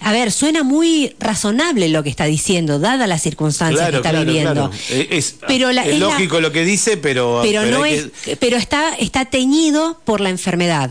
a 0.00 0.12
ver, 0.12 0.32
suena 0.32 0.62
muy 0.64 1.14
razonable 1.20 1.88
lo 1.88 2.02
que 2.02 2.10
está 2.10 2.24
diciendo, 2.24 2.78
dada 2.80 3.06
las 3.06 3.22
circunstancias 3.22 3.78
Claro, 3.80 3.92
que 3.92 3.96
está 3.98 4.10
claro, 4.10 4.26
viviendo. 4.26 4.52
claro. 4.70 4.70
Eh, 4.90 5.08
Es, 5.12 5.36
Pero 5.46 5.70
la- 5.72 5.82
es 5.82 5.94
es 5.94 6.00
la- 6.00 6.06
lógico 6.06 6.40
lo 6.40 6.50
que 6.52 6.64
dice, 6.64 6.96
pero, 6.96 7.40
pero 7.42 7.64
no 7.66 7.84
es, 7.84 8.06
que- 8.24 8.36
pero 8.36 8.56
está, 8.56 8.94
está 8.98 9.24
teñido 9.26 10.00
por 10.04 10.20
la 10.20 10.30
enfermedad. 10.30 10.90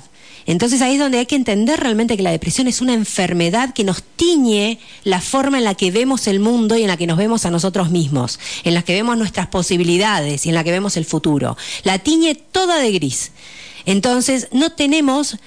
Entonces 0.52 0.82
ahí 0.82 0.96
es 0.96 1.00
donde 1.00 1.18
hay 1.18 1.26
que 1.26 1.38
entender 1.38 1.80
realmente 1.80 2.18
que 2.18 2.24
la 2.24 2.32
depresión 2.32 2.68
es 2.68 2.82
una 2.82 2.94
enfermedad 2.94 3.74
que 3.74 3.86
nos 3.86 4.04
tiñe 4.04 4.80
la 5.06 5.22
forma 5.22 5.58
en 5.58 5.64
la 5.64 5.76
que 5.76 5.92
vemos 5.92 6.28
el 6.28 6.42
mundo 6.42 6.76
y 6.76 6.82
en 6.82 6.90
la 6.90 6.98
que 6.98 7.08
nos 7.08 7.18
vemos 7.18 7.46
a 7.46 7.52
nosotros 7.52 7.90
mismos, 7.90 8.38
en 8.66 8.74
la 8.74 8.82
que 8.82 8.92
vemos 8.94 9.18
nuestras 9.18 9.48
posibilidades 9.48 10.46
y 10.46 10.50
en 10.50 10.56
la 10.56 10.66
que 10.66 10.72
vemos 10.72 10.98
el 10.98 11.06
futuro. 11.06 11.56
La 11.84 12.00
tiñe 12.00 12.36
toda 12.36 12.80
de 12.80 12.92
gris. 12.92 13.32
Entonces 13.86 14.50
no 14.52 14.74
tenemos 14.74 15.38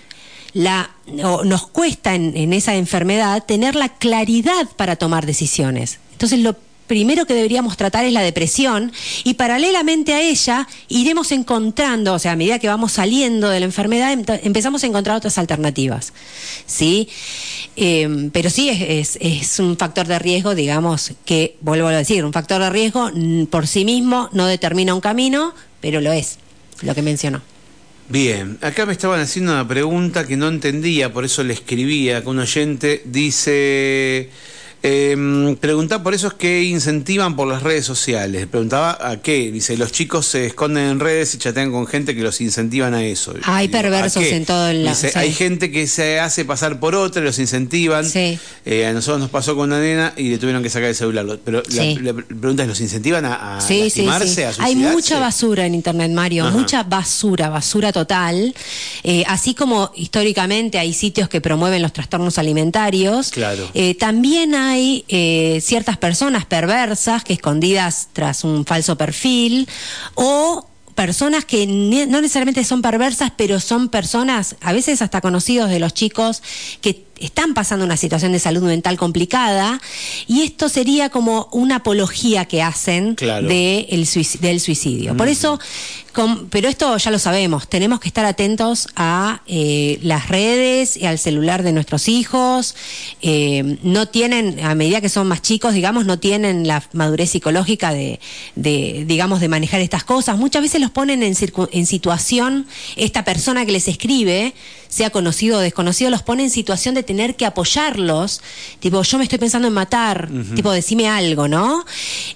la, 0.55 0.91
o 1.23 1.45
nos 1.45 1.67
cuesta 1.67 2.15
en, 2.15 2.55
esa 2.55 2.75
enfermedad 2.75 3.45
tener 3.45 3.75
la 3.75 3.91
claridad 3.91 4.71
para 4.75 4.97
tomar 4.97 5.27
decisiones. 5.27 5.99
Entonces 6.13 6.39
lo 6.39 6.57
primero 6.87 7.27
que 7.27 7.35
deberíamos 7.35 7.77
tratar 7.77 8.05
es 8.05 8.13
la 8.13 8.23
depresión 8.23 8.93
y 9.25 9.35
paralelamente 9.35 10.13
a 10.15 10.21
ella 10.23 10.69
iremos 10.89 11.33
encontrando, 11.33 12.15
o 12.15 12.19
sea, 12.19 12.33
a 12.33 12.37
medida 12.37 12.59
que 12.59 12.69
vamos 12.69 12.93
saliendo 12.93 13.49
de 13.49 13.61
la 13.61 13.67
enfermedad, 13.67 14.13
em- 14.13 14.25
empezamos 14.43 14.85
a 14.85 14.87
encontrar 14.87 15.17
otras 15.17 15.39
alternativas. 15.39 16.13
¿Sí? 16.67 17.09
Eh, 17.77 18.29
pero 18.33 18.51
sí 18.51 18.69
es, 18.69 19.17
es- 19.21 19.59
un 19.59 19.77
factor 19.77 20.07
de 20.07 20.19
riesgo, 20.19 20.55
digamos, 20.55 21.13
que, 21.25 21.57
vuelvo 21.61 21.89
a 21.89 21.93
decir, 21.93 22.25
un 22.25 22.33
factor 22.33 22.61
de 22.63 22.71
riesgo 22.71 23.11
por 23.51 23.67
sí 23.67 23.85
mismo 23.85 24.29
no 24.33 24.47
determina 24.47 24.95
un 24.95 25.01
camino, 25.01 25.55
pero 25.81 26.01
lo 26.01 26.13
es, 26.13 26.39
lo 26.83 26.95
que 26.95 27.03
mencionó. 27.03 27.43
Bien, 28.09 28.59
acá 28.61 28.85
me 28.85 28.93
estaban 28.93 29.19
haciendo 29.21 29.53
una 29.53 29.67
pregunta 29.67 30.27
que 30.27 30.37
no 30.37 30.49
entendía, 30.49 31.11
por 31.13 31.25
eso 31.25 31.43
le 31.43 31.55
escribía, 31.55 32.23
que 32.23 32.29
un 32.29 32.39
oyente 32.39 33.01
dice, 33.07 34.29
eh, 34.87 35.57
pregunta 35.61 36.03
por 36.03 36.13
eso 36.13 36.27
es 36.29 36.35
que 36.35 36.63
incentivan 36.65 37.37
por 37.37 37.49
las 37.49 37.63
redes 37.63 37.87
sociales. 37.87 38.47
Preguntaba 38.47 38.99
a 39.01 39.17
qué, 39.23 39.51
dice, 39.51 39.79
los 39.79 39.91
chicos 39.93 40.27
se 40.27 40.45
esconden 40.45 40.85
en 40.85 41.01
redes 41.01 41.35
y 41.35 41.39
chatean 41.39 41.73
con 41.73 41.87
gente 41.87 42.15
que 42.15 42.21
los 42.21 42.39
incentivan 42.43 42.93
a 42.93 43.03
eso. 43.03 43.33
Hay 43.45 43.69
Digo, 43.69 43.79
¿a 43.79 43.83
perversos 43.83 44.23
en 44.25 44.45
todo 44.45 44.69
el 44.69 44.85
lado, 44.85 44.95
Dice, 44.95 45.11
sí. 45.13 45.19
hay 45.19 45.33
gente 45.33 45.71
que 45.71 45.87
se 45.87 46.21
hace 46.21 46.45
pasar 46.45 46.81
por 46.81 46.95
otra 46.95 47.23
y 47.23 47.25
los 47.25 47.39
incentivan. 47.39 48.05
Sí. 48.09 48.39
Eh, 48.67 48.85
a 48.85 48.93
nosotros 48.93 49.21
nos 49.21 49.31
pasó 49.31 49.57
con 49.57 49.71
una 49.73 49.81
nena 49.81 50.13
y 50.19 50.29
le 50.29 50.37
tuvieron 50.37 50.63
que 50.63 50.69
sacar 50.69 50.91
el 50.91 50.95
celular. 50.95 51.25
Pero 51.43 51.63
Sí. 51.67 51.97
la, 52.03 52.13
la 52.13 52.23
pregunta 52.23 52.65
es, 52.65 52.69
¿los 52.69 52.81
incentivan 52.83 53.25
a, 53.25 53.57
a 53.57 53.61
lastimarse, 53.61 54.53
sí. 54.53 54.61
a 54.61 54.65
Hay 54.65 54.77
mucha 54.77 55.19
basura 55.19 55.65
en 55.65 55.75
Internet, 55.75 56.11
Mario, 56.13 56.45
Ajá. 56.45 56.55
mucha 56.59 56.83
basura, 56.83 57.49
basura 57.49 57.91
total. 57.91 58.55
Eh, 59.03 59.25
así 59.29 59.55
como 59.55 59.93
históricamente 59.97 60.79
hay 60.79 60.93
sitios 60.93 61.31
que 61.31 61.41
promueven 61.41 61.81
los 61.81 61.95
trastornos 61.95 62.37
alimentarios, 62.37 63.31
Claro. 63.31 63.71
eh, 63.73 63.95
también 63.95 64.55
hay 64.55 64.74
eh, 64.77 65.61
ciertas 65.63 65.97
personas 65.97 66.45
perversas 66.45 67.25
que 67.25 67.33
escondidas 67.35 68.09
tras 68.13 68.45
un 68.45 68.65
falso 68.65 68.97
perfil 68.97 69.69
o 70.15 70.67
personas 70.95 71.45
que 71.45 71.67
no 71.67 72.21
necesariamente 72.21 72.65
son 72.65 72.83
perversas, 72.83 73.33
pero 73.37 73.61
son 73.61 73.89
personas, 73.89 74.57
a 74.61 74.73
veces 74.73 75.03
hasta 75.03 75.21
conocidos 75.21 75.69
de 75.69 75.81
los 75.81 75.93
chicos, 75.93 76.43
que 76.81 77.05
están 77.21 77.55
pasando 77.55 77.85
una 77.85 77.97
situación 77.97 78.33
de 78.33 78.39
salud 78.39 78.63
mental 78.63 78.97
complicada 78.97 79.81
y 80.27 80.43
esto 80.43 80.69
sería 80.69 81.09
como 81.11 81.49
una 81.53 81.77
apología 81.77 82.45
que 82.47 82.63
hacen 82.63 83.15
Claro. 83.15 83.49
de 83.49 83.87
el 83.91 84.07
suici- 84.07 84.39
del 84.41 84.61
suicidio. 84.61 85.17
Por 85.17 85.29
eso, 85.29 85.59
pero 86.51 86.69
esto 86.69 86.97
ya 86.97 87.11
lo 87.11 87.19
sabemos, 87.19 87.69
tenemos 87.69 88.01
que 88.01 88.09
estar 88.09 88.25
atentos 88.25 88.89
a 88.97 89.43
eh, 89.47 89.99
las 90.03 90.29
redes 90.29 90.97
y 90.97 91.07
al 91.07 91.19
celular 91.19 91.63
de 91.63 91.73
nuestros 91.73 92.09
hijos. 92.09 92.75
Eh, 93.23 93.79
no 93.83 94.07
tienen, 94.07 94.61
a 94.65 94.75
medida 94.75 95.01
que 95.01 95.09
son 95.09 95.27
más 95.29 95.43
chicos, 95.43 95.75
digamos, 95.75 96.05
no 96.07 96.19
tienen 96.19 96.67
la 96.67 96.83
madurez 96.93 97.31
psicológica 97.31 97.93
de, 97.93 98.21
de, 98.55 99.05
digamos, 99.07 99.41
de 99.41 99.49
manejar 99.49 99.81
estas 99.81 100.05
cosas. 100.05 100.37
Muchas 100.37 100.63
veces 100.63 100.81
los 100.81 100.91
ponen 100.91 101.23
en, 101.23 101.35
en 101.73 101.87
situación, 101.87 102.67
esta 102.97 103.25
persona 103.25 103.65
que 103.67 103.73
les 103.73 103.89
escribe, 103.89 104.55
sea 104.89 105.11
conocido 105.11 105.59
o 105.59 105.61
desconocido, 105.61 106.11
los 106.11 106.23
pone 106.23 106.45
en 106.45 106.51
situación 106.51 106.95
de 106.95 107.03
tener 107.05 107.37
que 107.37 107.47
apoyarlos, 107.47 108.41
tipo, 108.81 109.03
yo 109.03 109.19
me 109.19 109.25
estoy 109.25 109.39
pensando 109.39 109.69
en 109.69 109.75
matar, 109.75 110.29
tipo, 110.55 110.73
decime 110.73 111.09
algo, 111.09 111.47
¿no? 111.49 111.85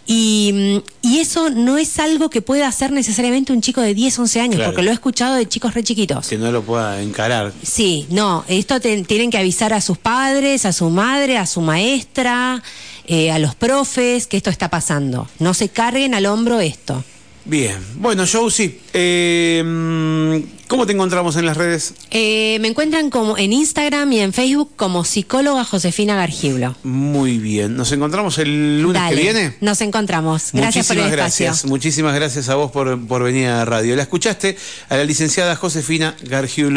Y, 0.07 0.83
y 1.02 1.18
eso 1.18 1.50
no 1.50 1.78
es 1.78 1.98
algo 1.98 2.31
que 2.31 2.42
pueda 2.42 2.68
hacer 2.68 2.92
necesariamente 2.92 3.52
un 3.52 3.61
chico 3.61 3.81
de 3.81 3.94
10, 3.94 4.18
11 4.18 4.40
años, 4.40 4.57
Claro. 4.57 4.70
porque 4.72 4.83
lo 4.83 4.90
he 4.90 4.94
escuchado 4.94 5.35
de 5.35 5.46
chicos 5.48 5.74
re 5.74 5.83
chiquitos. 5.83 6.28
Que 6.28 6.38
no 6.38 6.50
lo 6.52 6.62
pueda 6.62 7.00
encarar. 7.02 7.52
Sí, 7.62 8.07
no, 8.11 8.44
esto 8.48 8.81
te- 8.81 9.02
tienen 9.02 9.31
que 9.31 9.38
avisar 9.38 9.72
a 9.72 9.81
sus 9.81 9.98
padres, 9.98 10.64
a 10.64 10.72
su 10.72 10.90
madre, 10.90 11.37
a 11.38 11.46
su 11.46 11.61
maestra, 11.61 12.62
eh, 13.07 13.31
a 13.31 13.38
los 13.38 13.54
profes, 13.54 14.26
que 14.26 14.37
esto 14.37 14.50
está 14.50 14.68
pasando. 14.70 15.28
No 15.38 15.54
se 15.54 15.68
carguen 15.68 16.14
al 16.14 16.26
hombro 16.26 16.61
esto. 16.61 17.04
Bien, 17.48 17.78
bueno, 17.94 18.24
Josie, 18.30 18.78
eh, 18.92 20.44
¿cómo 20.66 20.84
te 20.87 20.92
encontramos 20.92 21.34
en 21.37 21.46
las 21.46 21.56
redes? 21.56 21.94
Eh, 22.11 22.58
me 22.61 22.68
encuentran 22.68 23.08
como 23.08 23.38
en 23.38 23.54
Instagram 23.54 24.12
y 24.12 24.20
en 24.20 24.34
Facebook 24.34 24.72
como 24.76 25.02
psicóloga 25.02 25.64
Josefina 25.64 26.14
Gargiblo. 26.14 26.76
Muy 26.82 27.38
bien, 27.38 27.74
nos 27.74 27.90
encontramos 27.92 28.37
el 28.37 28.82
lunes 28.82 29.00
Dale, 29.00 29.16
que 29.16 29.22
viene. 29.22 29.56
Nos 29.62 29.80
encontramos. 29.80 30.50
Gracias 30.52 30.88
por 30.88 30.96
el 30.98 31.04
Muchísimas 31.04 31.26
espacio. 31.30 31.46
gracias, 31.46 31.64
muchísimas 31.70 32.14
gracias 32.14 32.48
a 32.50 32.54
vos 32.56 32.70
por, 32.70 33.06
por 33.06 33.22
venir 33.22 33.46
a 33.46 33.56
la 33.56 33.64
radio. 33.64 33.96
La 33.96 34.02
escuchaste 34.02 34.58
a 34.90 34.96
la 34.98 35.04
licenciada 35.04 35.56
Josefina 35.56 36.16
Gargiulo. 36.24 36.76